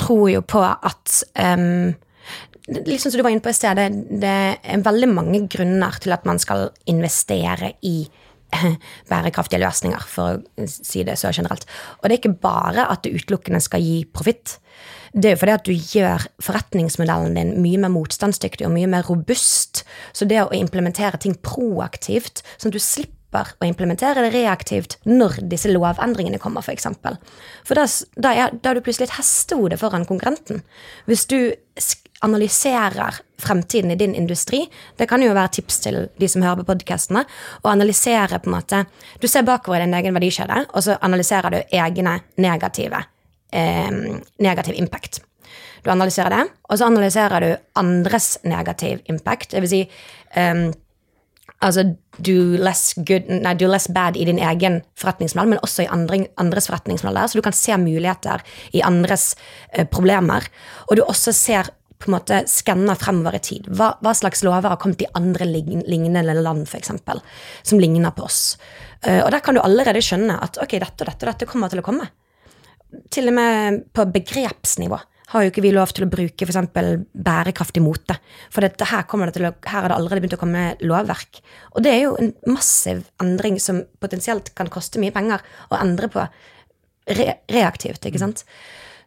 [0.01, 1.97] tror jo på at um,
[2.71, 4.33] Liksom som du var inne på i sted, det, det
[4.63, 8.05] er veldig mange grunner til at man skal investere i
[9.11, 11.67] bærekraftige løsninger, for å si det så generelt.
[11.99, 14.59] Og det er ikke bare at det utelukkende skal gi profitt.
[15.11, 19.09] Det er jo fordi at du gjør forretningsmodellen din mye mer motstandsdyktig og mye mer
[19.11, 19.83] robust.
[20.15, 24.99] Så det å implementere ting proaktivt, sånn at du slipper slipper å implementere det reaktivt
[25.05, 26.83] når disse lovendringene kommer, f.eks.
[26.83, 27.17] For, eksempel.
[27.65, 30.63] for da, er, da er du plutselig et hestehode foran konkurrenten.
[31.07, 31.55] Hvis du
[32.23, 34.67] analyserer fremtiden i din industri,
[34.97, 37.25] det kan jo være tips til de som hører på podkastene,
[37.63, 38.85] å analysere på en måte
[39.21, 43.05] Du ser bakover i din egen verdikjede, og så analyserer du egne negative
[43.53, 43.91] eh,
[44.39, 45.23] negativ impact.
[45.83, 49.55] Du analyserer det, og så analyserer du andres negativ impact.
[49.55, 49.81] Det vil si
[50.37, 50.69] um,
[51.61, 51.85] altså
[52.25, 56.23] do less, good, nei, do less bad i din egen forretningsmodell, men også i andre,
[56.41, 57.31] andres forretningsmodeller.
[57.31, 58.45] Så du kan se muligheter
[58.77, 59.35] i andres
[59.73, 60.49] eh, problemer.
[60.89, 61.71] Og du også ser
[62.01, 63.69] på en måte skanner fremover i tid.
[63.77, 66.95] Hva, hva, slags lover har kommet i andre lignende land, f.eks.,
[67.69, 68.57] som ligner på oss.
[69.05, 71.73] Uh, og der kan du allerede skjønne at ok, dette og dette, og dette kommer
[71.73, 72.09] til å komme.
[73.13, 74.97] Til og med på begrepsnivå
[75.31, 76.71] har jo ikke vi lov til å bruke f.eks.
[77.15, 78.17] bærekraftig mote.
[78.51, 81.43] For dette, her, det å, her har det allerede begynt å komme lovverk.
[81.75, 86.11] Og det er jo en massiv endring som potensielt kan koste mye penger å endre
[86.11, 86.27] på
[87.11, 88.45] re reaktivt, ikke sant.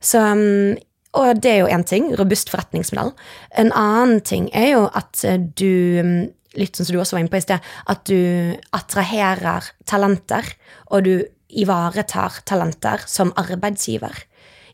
[0.04, 0.74] Så, um,
[1.20, 3.14] og det er jo én ting, robust forretningsmodell.
[3.60, 5.22] En annen ting er jo at
[5.60, 6.16] du um,
[6.60, 10.54] litt som du også var inne på i sted, at du attraherer talenter,
[10.94, 11.16] og du
[11.54, 14.24] ivaretar talenter som arbeidsgiver.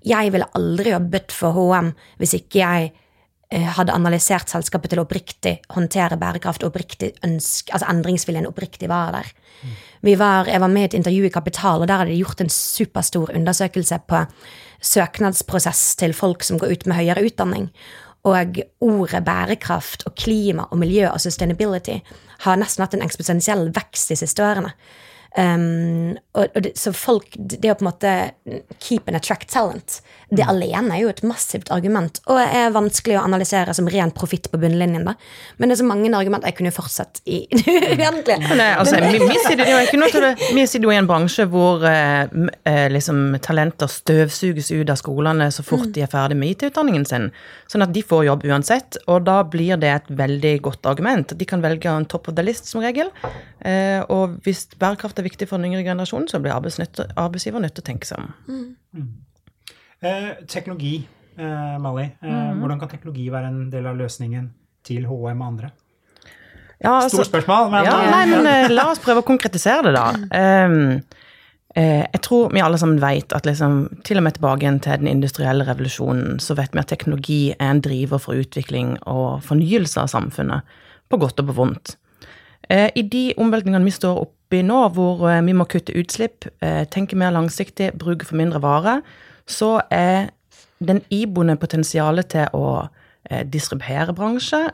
[0.07, 2.89] Jeg ville aldri jobbet for HM hvis ikke jeg
[3.51, 8.89] eh, hadde analysert selskapet til å oppriktig håndtere bærekraft og oppriktig ønske, altså endringsviljen oppriktig
[8.91, 9.31] var der.
[9.59, 9.77] Mm.
[10.19, 12.53] Var, jeg var med i et intervju i Kapital, og der hadde de gjort en
[12.53, 14.23] superstor undersøkelse på
[14.79, 17.67] søknadsprosess til folk som går ut med høyere utdanning.
[18.27, 21.99] Og ordet bærekraft og klima og miljø og sustainability
[22.45, 24.73] har nesten hatt en eksponentiell vekst de siste årene.
[25.37, 28.13] Um, og, og det, så folk Det å på en måte
[28.81, 30.49] keep and attract talent, det mm.
[30.51, 32.19] alene er jo et massivt argument.
[32.29, 35.15] Og er vanskelig å analysere som ren profitt på bunnlinjen, da.
[35.57, 38.37] Men det er så mange argumenter jeg kunne fortsatt i uendelig.
[38.77, 39.39] altså, vi, vi,
[40.69, 42.29] sitter jo i en bransje hvor eh,
[42.69, 45.93] eh, liksom, talenter støvsuges ut av skolene så fort mm.
[45.97, 47.29] de er ferdig med IT-utdanningen sin.
[47.71, 51.33] Sånn at de får jobb uansett, og da blir det et veldig godt argument.
[51.37, 53.09] De kan velge en top of the list som regel.
[53.65, 57.85] Eh, og hvis bærekraft er viktig for den yngre generasjonen, så blir arbeidsgiver nødt til
[57.85, 58.31] å tenke seg om.
[58.45, 59.09] Mm.
[60.01, 61.07] Eh, teknologi,
[61.37, 62.03] eh, Mali.
[62.21, 62.59] Eh, mm.
[62.59, 64.49] Hvordan kan teknologi være en del av løsningen
[64.87, 65.71] til HM og andre?
[66.79, 69.97] Ja, altså, Stort spørsmål, men, ja, nei, men uh, La oss prøve å konkretisere det,
[69.97, 70.13] da.
[70.69, 71.01] Um,
[71.79, 75.07] jeg tror vi alle sammen vet at liksom, til og med tilbake igjen til den
[75.11, 80.09] industrielle revolusjonen, så vet vi at teknologi er en driver for utvikling og fornyelse av
[80.11, 80.65] samfunnet,
[81.07, 81.93] på godt og på vondt.
[82.69, 87.17] I de omveltningene vi står oppi nå, hvor eh, vi må kutte utslipp, eh, tenke
[87.17, 89.05] mer langsiktig, bruke for mindre varer,
[89.49, 90.29] så er
[90.79, 92.67] den iboende potensialet til å
[93.29, 94.69] eh, distribuere bransje,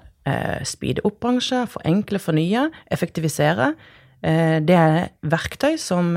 [0.66, 3.76] speede opp bransje, forenkle, fornye, effektivisere,
[4.26, 6.16] det er verktøy som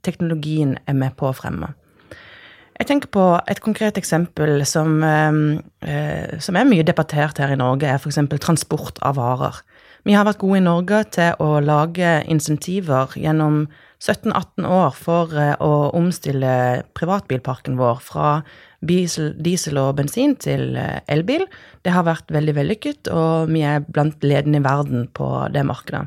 [0.00, 1.68] teknologien er med på å fremme.
[2.78, 8.00] Jeg tenker på et konkret eksempel som, som er mye debattert her i Norge, er
[8.00, 8.22] f.eks.
[8.40, 9.60] transport av varer.
[10.08, 13.66] Vi har vært gode i Norge til å lage insentiver gjennom
[14.00, 16.52] 17-18 år for eh, å omstille
[16.96, 18.30] privatbilparken vår fra
[18.80, 21.44] diesel, og bensin til eh, elbil.
[21.84, 26.06] Det har vært veldig vellykket, og vi er blant ledende i verden på det markedet.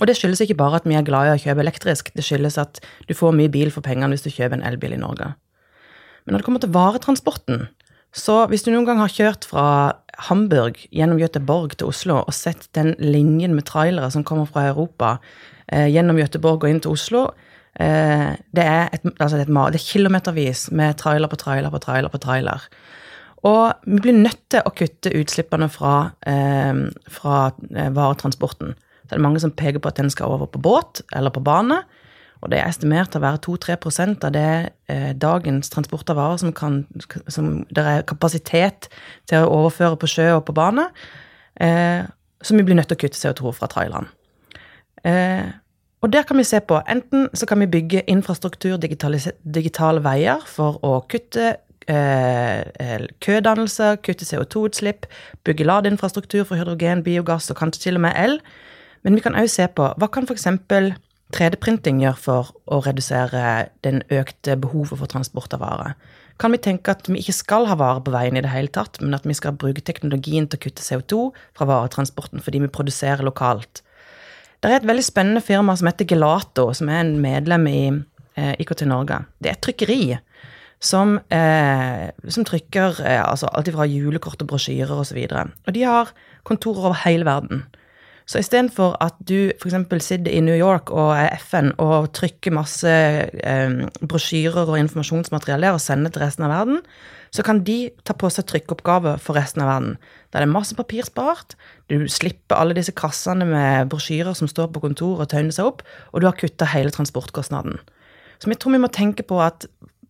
[0.00, 2.56] Og det skyldes ikke bare at vi er glad i å kjøpe elektrisk, det skyldes
[2.62, 5.34] at du får mye bil for pengene hvis du kjøper en elbil i Norge.
[6.24, 7.66] Men når det kommer til varetransporten,
[8.16, 9.66] så hvis du noen gang har kjørt fra
[10.28, 15.16] Hamburg gjennom Göteborg til Oslo og sett den linjen med trailere som kommer fra Europa
[15.66, 17.26] eh, gjennom Göteborg og inn til Oslo,
[17.80, 21.72] eh, det, er et, altså det, er et, det er kilometervis med trailer på trailer
[21.72, 22.66] på trailer på trailer.
[23.48, 27.38] Og vi blir nødt til å kutte utslippene fra, eh, fra
[27.72, 28.74] eh, varetransporten.
[29.08, 31.80] Så er mange som peker på at den skal over på båt eller på bane.
[32.40, 34.50] Og det er estimert å være 2-3% av det
[34.88, 36.82] eh, dagens transport av varer som, kan,
[37.28, 38.88] som det er kapasitet
[39.28, 40.88] til å overføre på sjø og på bane.
[41.60, 42.06] Eh,
[42.42, 44.08] som vi blir nødt til å kutte CO2 fra traileren.
[45.04, 45.50] Eh,
[46.00, 50.80] og der kan vi se på Enten så kan vi bygge infrastruktur, digitale veier, for
[50.84, 51.58] å kutte
[51.90, 55.04] eh, kødannelse, kutte CO2-utslipp,
[55.44, 58.40] bygge ladeinfrastruktur for hydrogen, biogass og kanskje til og med el.
[59.04, 60.48] Men vi kan òg se på hva kan f.eks.
[61.34, 65.94] 3D-printing gjør for å redusere den økte behovet for transport av varer?
[66.40, 68.96] Kan vi tenke at vi ikke skal ha varer på veien i det hele tatt,
[69.02, 71.20] men at vi skal bruke teknologien til å kutte CO2
[71.58, 73.82] fra varetransporten fordi vi produserer lokalt?
[74.60, 78.54] Det er et veldig spennende firma som heter Gelato, som er en medlem i eh,
[78.60, 79.22] IKT Norge.
[79.40, 80.00] Det er et trykkeri
[80.80, 85.20] som, eh, som trykker eh, altså alt fra julekort og brosjyrer osv.
[85.24, 86.12] Og, så og de har
[86.48, 87.64] kontorer over hele verden.
[88.30, 90.04] Så istedenfor at du f.eks.
[90.04, 93.72] sitter i New York og er FN og trykker masse eh,
[94.06, 96.78] brosjyrer og informasjonsmateriell der og sender til resten av verden,
[97.34, 99.98] så kan de ta på seg trykkoppgaver for resten av verden.
[100.30, 101.58] Da er det masse papir spart,
[101.90, 105.82] du slipper alle disse kassene med brosjyrer som står på kontoret og tøyner seg opp,
[106.14, 107.82] og du har kutta hele transportkostnaden.
[108.38, 109.66] Så vi tror vi må tenke på at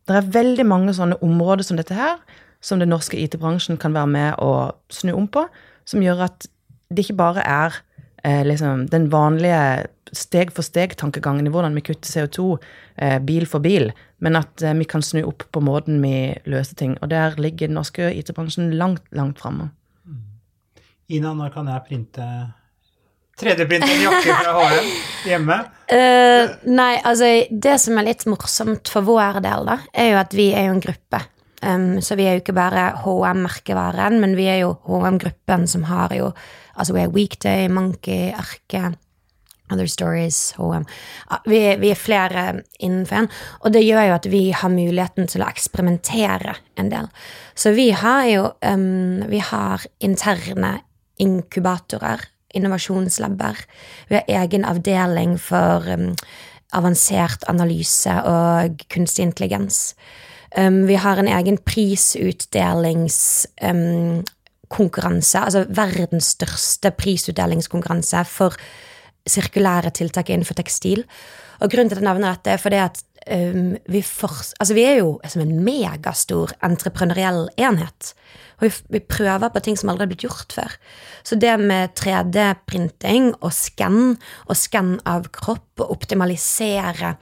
[0.09, 2.21] det er veldig mange sånne områder som dette her,
[2.61, 5.49] som den norske IT-bransjen kan være med å snu om på,
[5.89, 6.53] som gjør at
[6.93, 7.87] det ikke bare er
[8.23, 12.47] eh, liksom, den vanlige steg-for-steg-tankegangen i hvordan vi kutter CO2
[12.97, 16.79] eh, bil for bil, men at eh, vi kan snu opp på måten vi løser
[16.79, 16.97] ting.
[17.01, 19.71] Og der ligger den norske IT-bransjen langt, langt framme.
[20.05, 20.25] Mm.
[21.19, 22.31] Ina, når kan jeg printe
[23.41, 24.89] 3D-printe en jakke fra HM
[25.31, 25.59] hjemme?
[25.91, 30.37] Uh, nei, altså det som er litt morsomt for vår del, da, er jo at
[30.37, 31.23] vi er jo en gruppe.
[31.61, 36.13] Um, så vi er jo ikke bare HM-merkevaren, men vi er jo HM-gruppen som har
[36.17, 36.31] jo
[36.77, 38.95] Altså, vi har Weekday, Monkey, Arke,
[39.71, 40.85] Other Stories, HM
[41.47, 43.29] vi, vi, er flere innenfor en,
[43.63, 47.07] og det gjør jo at vi har muligheten til å eksperimentere en del.
[47.55, 50.81] Så vi har jo um, Vi har interne
[51.21, 52.21] inkubatorer,
[52.55, 53.57] innovasjonslabber.
[54.09, 56.15] Vi har egen avdeling for um,
[56.73, 59.95] avansert analyse og kunstig intelligens.
[60.57, 64.25] Um, vi har en egen prisutdelingskonkurranse,
[64.71, 68.57] um, altså verdens største prisutdelingskonkurranse for
[69.29, 71.05] sirkulære tiltak innenfor tekstil.
[71.61, 74.87] Og grunnen til at jeg nevner dette, er fordi at um, vi, for, altså vi
[74.87, 78.15] er jo som en megastor entreprenøriell enhet.
[78.61, 80.75] Og vi, vi, prøver på ting som aldri har blitt gjort før.
[81.25, 84.17] Så det med 3D-printing og skann,
[84.49, 87.17] og skann av kropp, og optimalisere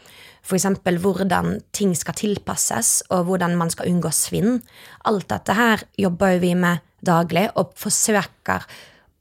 [0.49, 0.65] F.eks.
[1.03, 4.63] hvordan ting skal tilpasses, og hvordan man skal unngå svinn.
[5.05, 8.69] Alt dette her jobber vi med daglig, og forsøker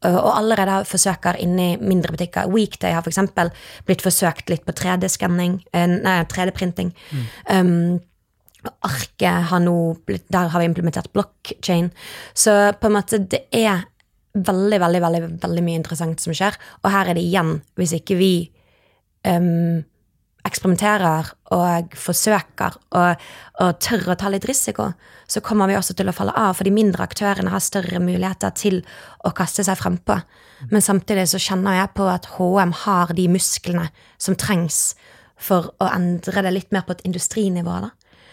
[0.05, 2.51] og allerede forsøker inni mindre butikker.
[2.53, 3.17] Weekday har f.eks.
[3.87, 6.91] blitt forsøkt litt på 3D-skanning, nei, 3D-printing.
[7.09, 7.25] Mm.
[7.49, 7.97] Um,
[8.85, 9.75] Arket har nå
[10.07, 11.89] blitt Der har vi implementert blockchain.
[12.33, 13.85] Så på en måte, det er
[14.33, 16.57] veldig, veldig, veldig, veldig mye interessant som skjer.
[16.83, 18.31] Og her er det igjen, hvis ikke vi
[19.25, 19.83] um,
[20.47, 23.27] eksperimenterer og forsøker og,
[23.61, 24.89] og, tør å ta litt risiko,
[25.27, 28.55] så kommer vi også til å falle av, for de mindre aktørene har større muligheter
[28.57, 28.81] til
[29.27, 30.19] å kaste seg frempå.
[30.71, 34.95] Men samtidig så kjenner jeg på at HM har de musklene som trengs
[35.37, 37.79] for å endre det litt mer på et industrinivå.
[37.85, 37.91] da.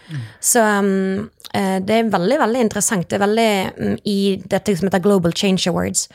[0.09, 0.21] Mm.
[0.41, 3.07] Så um, det er veldig veldig interessant.
[3.09, 6.07] Det er veldig, um, I dette som heter Global Change Awards,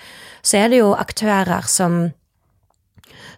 [0.43, 2.11] så er det jo aktører som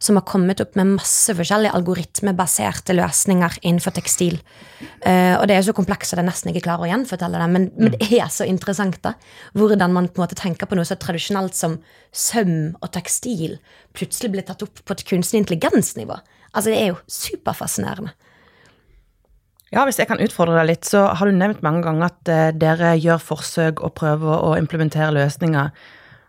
[0.03, 4.41] som har kommet opp med masse forskjellige algoritmebaserte løsninger innenfor tekstil.
[5.05, 7.69] Uh, og det er så komplekst at jeg nesten ikke klarer å gjenfortelle det, men,
[7.79, 9.15] men, det er så interessant, da.
[9.55, 11.79] Hvordan man på en måte tenker på noe så tradisjonelt som
[12.11, 13.61] søm og tekstil
[13.95, 16.19] plutselig blir tatt opp på et kunstig intelligensnivå.
[16.53, 18.13] Altså, det er jo superfascinerende.
[19.73, 22.51] Ja, Hvis jeg kan utfordre deg litt, så har du nevnt mange ganger at uh,
[22.53, 25.71] dere gjør forsøk og prøver å implementere løsninger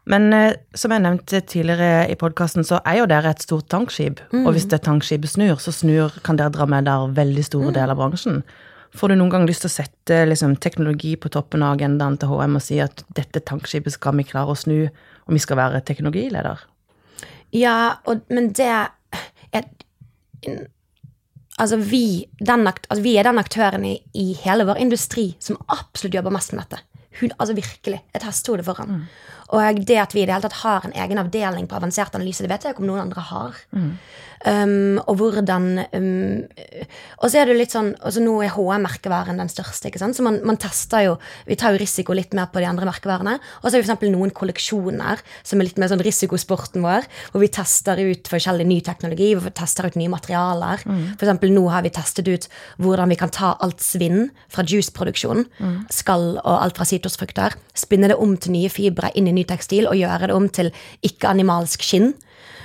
[0.10, 4.20] Men eh, som jeg nevnte tidligere i podkasten, så er jo dere et stort tankskip.
[4.44, 7.96] Og hvis det tankskipet snur, så snur, kan dere dra med der veldig store deler
[7.96, 8.42] av bransjen.
[8.94, 12.30] Får du noen gang lyst til å sette liksom, teknologi på toppen av agendaen til
[12.30, 14.86] HM og si at dette tankskipet skal vi klare å snu,
[15.26, 16.68] og vi skal være teknologileder?
[17.56, 17.78] Ja,
[18.10, 18.92] og, men det er,
[21.62, 26.18] Altså, vi, den, altså, vi er den aktøren i, i hele vår industri som absolutt
[26.18, 26.82] jobber mest med dette.
[27.20, 28.00] Hun, altså virkelig.
[28.18, 29.04] Et hestehode foran.
[29.54, 32.44] Og det at vi i det hele tatt har en egen avdeling på avansert analyse,
[32.44, 33.60] det vet jeg ikke om noen andre har.
[34.44, 36.42] Um, og hvordan um,
[37.24, 40.18] Og så er det litt sånn altså Nå er HM-merkevaren den største, ikke sant?
[40.18, 41.14] så man, man tester jo
[41.48, 43.38] Vi tar jo risiko litt mer på de andre merkevarene.
[43.62, 47.44] Og så har vi eksempel noen kolleksjoner som er litt mer sånn risikosporten vår, hvor
[47.44, 50.84] vi tester ut forskjellig ny teknologi, hvor vi tester ut nye materialer.
[50.84, 52.50] For eksempel nå har vi testet ut
[52.84, 55.46] hvordan vi kan ta alt svinn fra juiceproduksjon,
[55.94, 59.90] skall og alt fra sitrusfrukter, spinne det om til nye fibre inn i ny tekstil
[59.90, 60.72] og gjøre det om til
[61.06, 62.14] ikke-animalsk skinn.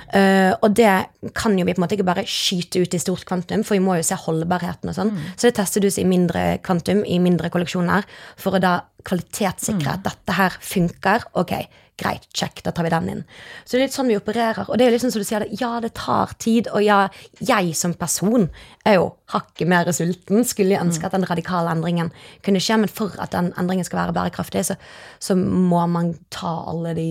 [0.09, 0.89] Uh, og det
[1.37, 3.83] kan jo vi på en måte ikke bare skyte ut i stort kvantum, for vi
[3.85, 5.11] må jo se holdbarheten og sånn.
[5.35, 8.07] Så det tester du i mindre kvantum, i mindre kolleksjoner,
[8.39, 11.29] for å da kvalitetssikre at dette her funker.
[11.39, 11.53] Ok,
[11.99, 13.21] greit, check, da tar vi den inn.
[13.63, 14.69] Så det er litt sånn vi opererer.
[14.69, 17.03] Og det er jo liksom som du sier, ja, det tar tid, og ja,
[17.43, 18.49] jeg som person
[18.87, 20.43] er jo hakket mer sulten.
[20.47, 22.13] Skulle jeg ønske at den radikale endringen
[22.45, 24.79] kunne skje, men for at den endringen skal være bærekraftig, så,
[25.21, 27.09] så må man ta alle de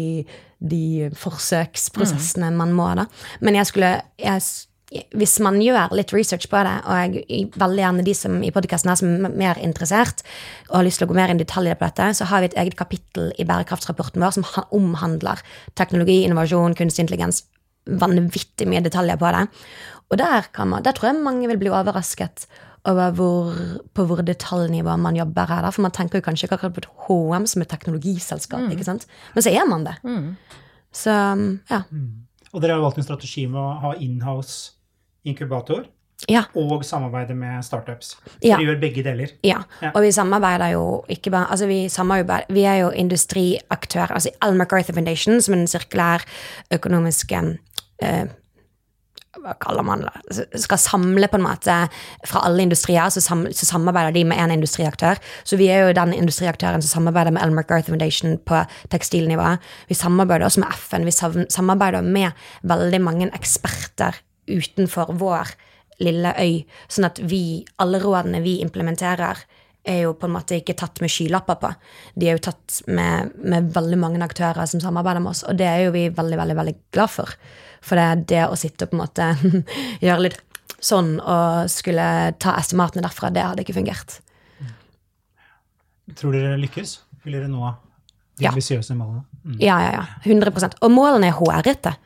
[0.59, 3.05] de forsøksprosessene man må, da.
[3.45, 4.43] Men jeg skulle jeg,
[4.89, 8.89] Hvis man gjør litt research på det, og jeg veldig gjerne de som i podkasten
[8.89, 10.23] er som er mer interessert
[10.71, 12.49] og har lyst til å gå mer inn i detaljer på dette, så har vi
[12.49, 14.47] et eget kapittel i bærekraftsrapporten vår som
[14.79, 15.43] omhandler
[15.77, 17.43] teknologi, innovasjon, kunstig intelligens.
[18.01, 19.45] Vanvittig mye detaljer på det.
[20.09, 22.47] Og der, kan man, der tror jeg mange vil bli overrasket
[22.89, 23.53] over hvor,
[23.93, 25.67] på hvor detaljnivå man jobber her.
[25.67, 25.75] Da.
[25.75, 29.05] For man tenker jo kanskje ikke akkurat på et HM som et teknologiselskap, ikke sant?
[29.35, 29.99] men så er man det.
[30.97, 31.83] Så ja.
[32.49, 34.78] Og dere har valgt en strategi med å ha inhouse
[35.29, 35.85] inkubator
[36.29, 36.43] Ja.
[36.59, 38.17] og samarbeide med startups.
[38.43, 38.57] Ja.
[38.57, 39.29] dere gjør begge deler.
[39.47, 39.91] Ja, Ja.
[39.95, 44.11] og vi samarbeider jo ikke bare Altså, vi samarbeider Vi er jo industriaktør.
[44.11, 46.25] Altså Al MacArthur Foundation, som er den sirkulær
[46.75, 47.59] økonomiske
[48.03, 48.27] eh,
[49.39, 50.47] Hva kaller man det?
[50.59, 51.75] Skal samle på en måte
[52.27, 55.19] fra alle industrier, så, sam, så samarbeider de med én industriaktør.
[55.45, 59.53] Så vi er jo den industriaktøren som samarbeider med Elmer Garth Foundation på tekstilnivå.
[59.89, 61.05] Vi samarbeider også med FN.
[61.05, 62.33] Vi sam- samarbeider med
[62.65, 64.19] veldig mange eksperter
[64.49, 65.55] utenfor vår
[66.03, 69.41] lille øy, sånn at vi, alle rådene vi implementerer,
[69.89, 71.71] er jo på en måte ikke tatt med skylapper på.
[72.19, 75.67] De er jo tatt med, med veldig mange aktører som samarbeider med oss, og det
[75.71, 77.33] er jo vi veldig, veldig, veldig glad for.
[77.81, 79.29] For det er det å sitte og på en måte
[80.07, 80.41] gjøre litt
[80.85, 82.05] sånn og skulle
[82.39, 84.19] ta estimatene derfra, det hadde ikke fungert.
[86.19, 86.99] Tror dere lykkes?
[87.25, 87.63] Vil dere nå
[88.39, 88.53] de Ja.
[88.53, 89.25] ambisiøse målene?
[89.45, 89.57] Mm.
[89.61, 90.05] Ja, ja, ja.
[90.25, 91.97] 100% Og målene er hårete.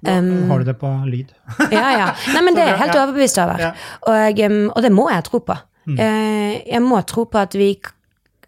[0.00, 1.32] Um, Har du det på lyd?
[1.76, 2.06] Ja, ja.
[2.32, 3.60] Nei, men det er jeg helt overbevist over.
[3.60, 3.72] Ja.
[4.08, 4.40] Og,
[4.72, 5.56] og det må jeg tro på.
[5.90, 7.72] Eh, jeg må tro på at vi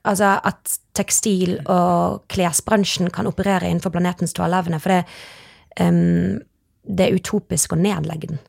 [0.03, 4.80] Altså at tekstil- og klesbransjen kan operere innenfor planetens tåleevne.
[4.82, 5.05] For det,
[5.78, 6.40] um,
[6.82, 8.40] det er utopisk å nedlegge den.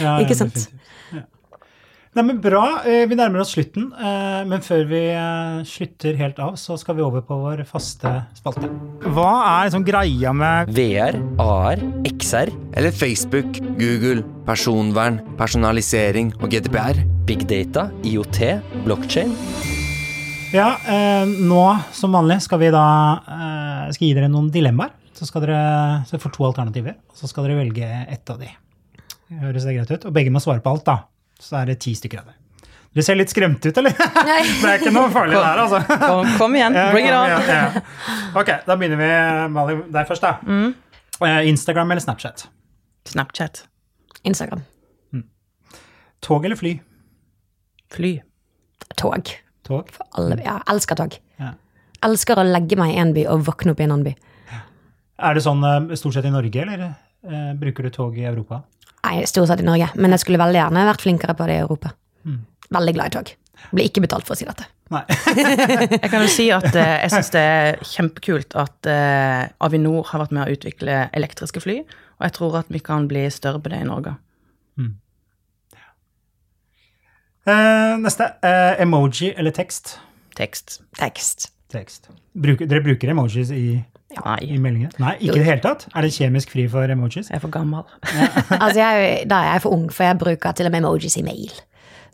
[0.00, 0.54] Ja, Ikke sant?
[0.56, 0.83] definitivt.
[2.14, 2.82] Nei, men Bra.
[2.86, 3.88] Eh, Vi nærmer oss slutten.
[3.98, 8.12] eh, Men før vi eh, slutter helt av, så skal vi over på vår faste
[8.38, 8.68] spalte.
[9.02, 17.02] Hva er liksom greia med VR, AR, XR, Eller Facebook, Google, personvern, personalisering og GDPR.
[17.26, 19.32] big data, IoT, blockchain?
[20.52, 22.84] Ja, eh, nå som vanlig skal vi da
[23.26, 24.90] eh, skal gi dere noen dilemmaer.
[25.14, 28.50] Så skal dere så får to alternativer, og så skal dere velge ett av de.
[29.40, 30.04] Høres det greit ut?
[30.06, 30.96] Og begge må svare på alt, da.
[31.44, 32.38] Så er det ti stykker av det.
[32.94, 33.94] Du ser litt skremt ut, eller?
[34.28, 35.80] det er ikke noe farlig der, altså.
[35.98, 37.32] Kom, kom igjen, bring it on!
[37.32, 37.82] Ja, ja.
[38.38, 39.08] Ok, da begynner vi,
[39.54, 40.36] Mali, deg først, da.
[41.26, 42.46] Eh, Instagram eller Snapchat?
[43.10, 43.64] Snapchat.
[44.24, 44.62] Instagram.
[46.24, 46.78] Tog eller fly?
[47.92, 48.14] Fly.
[48.96, 49.28] Tog.
[49.66, 49.90] Tog.
[50.10, 51.16] Alle, ja, elsker tog.
[51.36, 51.50] Ja.
[52.06, 54.14] Elsker å legge meg i en by og våkne opp i en annen by.
[55.24, 58.62] Er det sånn eh, stort sett i Norge, eller eh, bruker du tog i Europa?
[59.04, 61.64] Nei, stort sett i Norge, men jeg skulle veldig gjerne vært flinkere på det i
[61.64, 61.92] Europa.
[62.74, 63.32] Veldig glad i tog.
[63.74, 64.64] Blir ikke betalt for å si dette.
[64.92, 65.02] Nei.
[66.02, 70.20] Jeg kan jo si at eh, jeg syns det er kjempekult at eh, Avinor har
[70.20, 71.78] vært med å utvikle elektriske fly,
[72.20, 74.12] og jeg tror at vi kan bli større på det i Norge.
[77.44, 78.24] Eh, neste.
[78.42, 79.98] Eh, emoji eller tekst?
[80.36, 80.80] Tekst.
[80.96, 81.50] Tekst.
[81.72, 82.08] Tekst.
[82.32, 83.82] Bruker, dere bruker emojis i,
[84.42, 84.88] i Nei.
[84.98, 85.86] Nei, ikke i det hele tatt?
[85.94, 87.28] Er det kjemisk fri for emojis?
[87.30, 87.82] jeg er for gammel.
[88.62, 91.22] Altså, jeg, da er jeg for ung, for jeg bruker til og med emojis i
[91.26, 91.52] mail.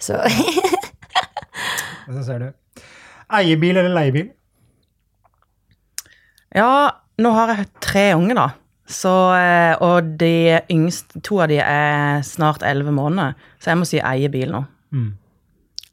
[0.00, 0.16] Så
[2.10, 2.82] Så ser du.
[3.38, 4.30] Eiebil eller leiebil?
[6.56, 6.90] Ja,
[7.20, 8.46] Nå har jeg tre unge, da.
[8.90, 13.86] Så, eh, og de yngste, to av de er snart elleve måneder, så jeg må
[13.86, 14.64] si eie bil nå.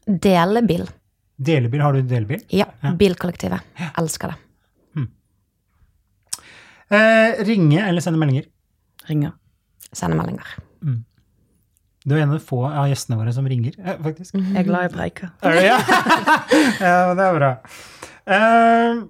[0.07, 0.87] Delebil.
[1.37, 2.41] Delebil, har du delebil?
[2.49, 2.93] Ja, Ja.
[2.97, 3.59] bilkollektivet.
[3.99, 4.37] Elsker det.
[6.93, 8.47] Eh, ringe eller sende meldinger?
[9.09, 9.33] Ringe.
[9.91, 10.55] Sende meldinger.
[12.07, 14.37] Du er en av de få av gjestene våre som ringer, eh, faktisk.
[14.39, 15.09] Jeg er glad i.
[15.43, 15.79] Er du ja?
[16.79, 17.49] ja, det er bra.
[18.37, 19.01] Eh,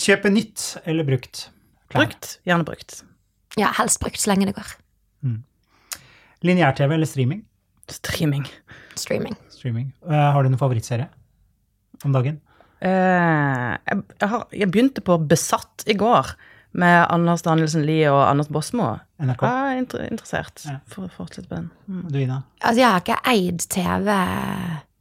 [0.00, 1.48] kjøpe nytt eller brukt?
[1.92, 2.06] klær?
[2.06, 2.38] Brukt.
[2.48, 3.02] Gjerne brukt.
[3.60, 4.72] Ja, helst brukt så lenge det går.
[6.44, 7.44] Lineær-TV eller streaming?
[7.88, 8.44] Streaming.
[8.96, 9.36] Streaming.
[9.52, 9.92] Streaming.
[10.04, 11.06] Eh, har du noen favorittserie
[12.04, 12.40] om dagen?
[12.84, 16.34] Eh, jeg, jeg, har, jeg begynte på Besatt i går,
[16.74, 18.88] med Anders Danielsen Lie og Anders Bosmo.
[19.22, 19.42] NRK?
[19.46, 20.64] Jeg er inter interessert.
[20.66, 20.76] Ja.
[20.90, 21.68] For å fortsette på den.
[21.86, 22.02] Mm.
[22.10, 22.40] Du, Ina?
[22.60, 24.10] Altså, jeg har ikke eid TV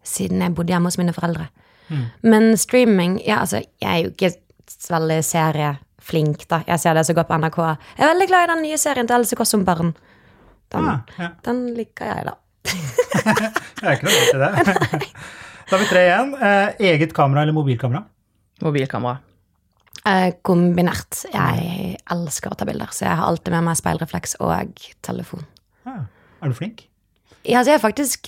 [0.06, 1.48] siden jeg bodde hjemme hos mine foreldre.
[1.90, 2.04] Mm.
[2.24, 4.30] Men streaming Ja, altså, jeg er jo ikke
[4.70, 6.62] så veldig serieflink, da.
[6.68, 7.60] Jeg ser det som går på NRK.
[7.98, 9.94] Jeg er veldig glad i den nye serien til Else Kåss som barn.
[10.74, 11.28] Den, Ah, ja.
[11.46, 12.38] den liker jeg, da.
[13.84, 15.10] Det er ikke noe galt i det.
[15.64, 16.32] Da har vi tre igjen.
[16.44, 18.02] Eh, eget kamera eller mobilkamera?
[18.62, 19.18] Mobilkamera.
[20.06, 21.22] Eh, kombinert.
[21.32, 25.46] Jeg elsker å ta bilder, så jeg har alltid med meg speilrefleks og telefon.
[25.88, 26.02] Ja.
[26.44, 26.88] Er du flink?
[27.44, 28.28] Ja, altså, jeg er faktisk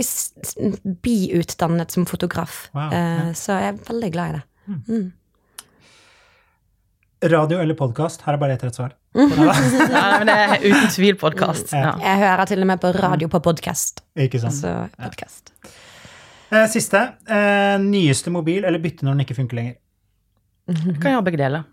[1.03, 3.33] biutdannet som fotograf, Wow, eh, ja.
[3.35, 4.43] så jeg er veldig glad i det.
[4.89, 5.13] Mm.
[7.31, 8.21] Radio eller podkast?
[8.25, 8.93] Her er bare ett rett svar.
[9.15, 11.71] Ja, men det er uten tvil podkast.
[11.73, 11.93] Ja.
[11.93, 11.93] Ja.
[12.03, 14.03] Jeg hører til og med på radio på podkast.
[14.19, 14.57] Ikke sant?
[14.59, 15.51] Så podcast.
[16.51, 17.01] Eh, siste.
[17.27, 19.77] Eh, nyeste mobil eller bytte når den ikke funker lenger?
[20.67, 21.63] Jeg kan gjøre begge deler.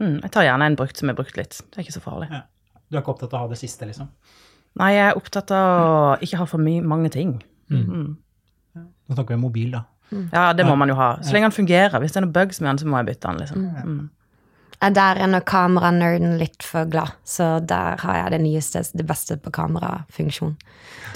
[0.00, 1.58] Mm, jeg tar gjerne en brukt som er brukt litt.
[1.70, 2.28] Det er ikke så farlig.
[2.32, 2.42] Ja.
[2.88, 4.08] Du er ikke opptatt av å ha det siste, liksom?
[4.78, 7.36] Nei, jeg er opptatt av å ikke ha for mye, mange ting.
[7.70, 8.16] Mm.
[8.78, 9.84] Nå snakker vi om mobil, da.
[10.32, 11.16] Ja, det må man jo ha.
[11.20, 11.98] Så lenge den fungerer.
[12.00, 13.40] Hvis det er noe bugs med den, så må jeg bytte den.
[13.42, 13.66] liksom.
[13.88, 13.98] Mm.
[14.80, 19.06] Eh, Der er nå kameranerden litt for glad, så der har jeg det nyeste, det
[19.08, 20.54] beste på kamerafunksjon.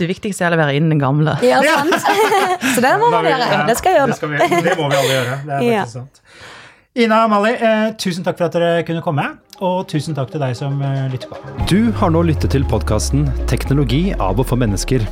[0.01, 1.39] Det viktigste er å levere inn den gamle.
[1.47, 1.95] Ja, sant?
[2.75, 3.67] så det må Da man gjøre.
[3.71, 4.19] Det skal jeg Det, gjøre.
[4.19, 4.37] skal vi,
[4.69, 5.39] det må vi alle gjøre.
[5.47, 5.85] Det er Ja.
[5.87, 6.23] faktisk sant.
[6.93, 9.23] Ina og Mali, eh, tusen takk for at dere kunne komme,
[9.65, 11.39] og tusen takk til deg som eh, lytter på.
[11.71, 15.07] Du har nå lyttet til podkasten 'Teknologi av og for mennesker',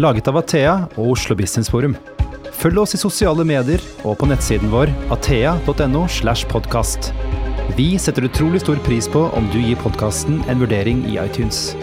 [0.00, 1.92] laget av Athea og Oslo Business Forum.
[2.56, 6.06] Følg oss i sosiale medier og på nettsiden vår athea.no.
[6.08, 7.12] slash podcast.
[7.76, 11.76] Vi setter utrolig stor pris på om du gir podkasten en vurdering i iTunes.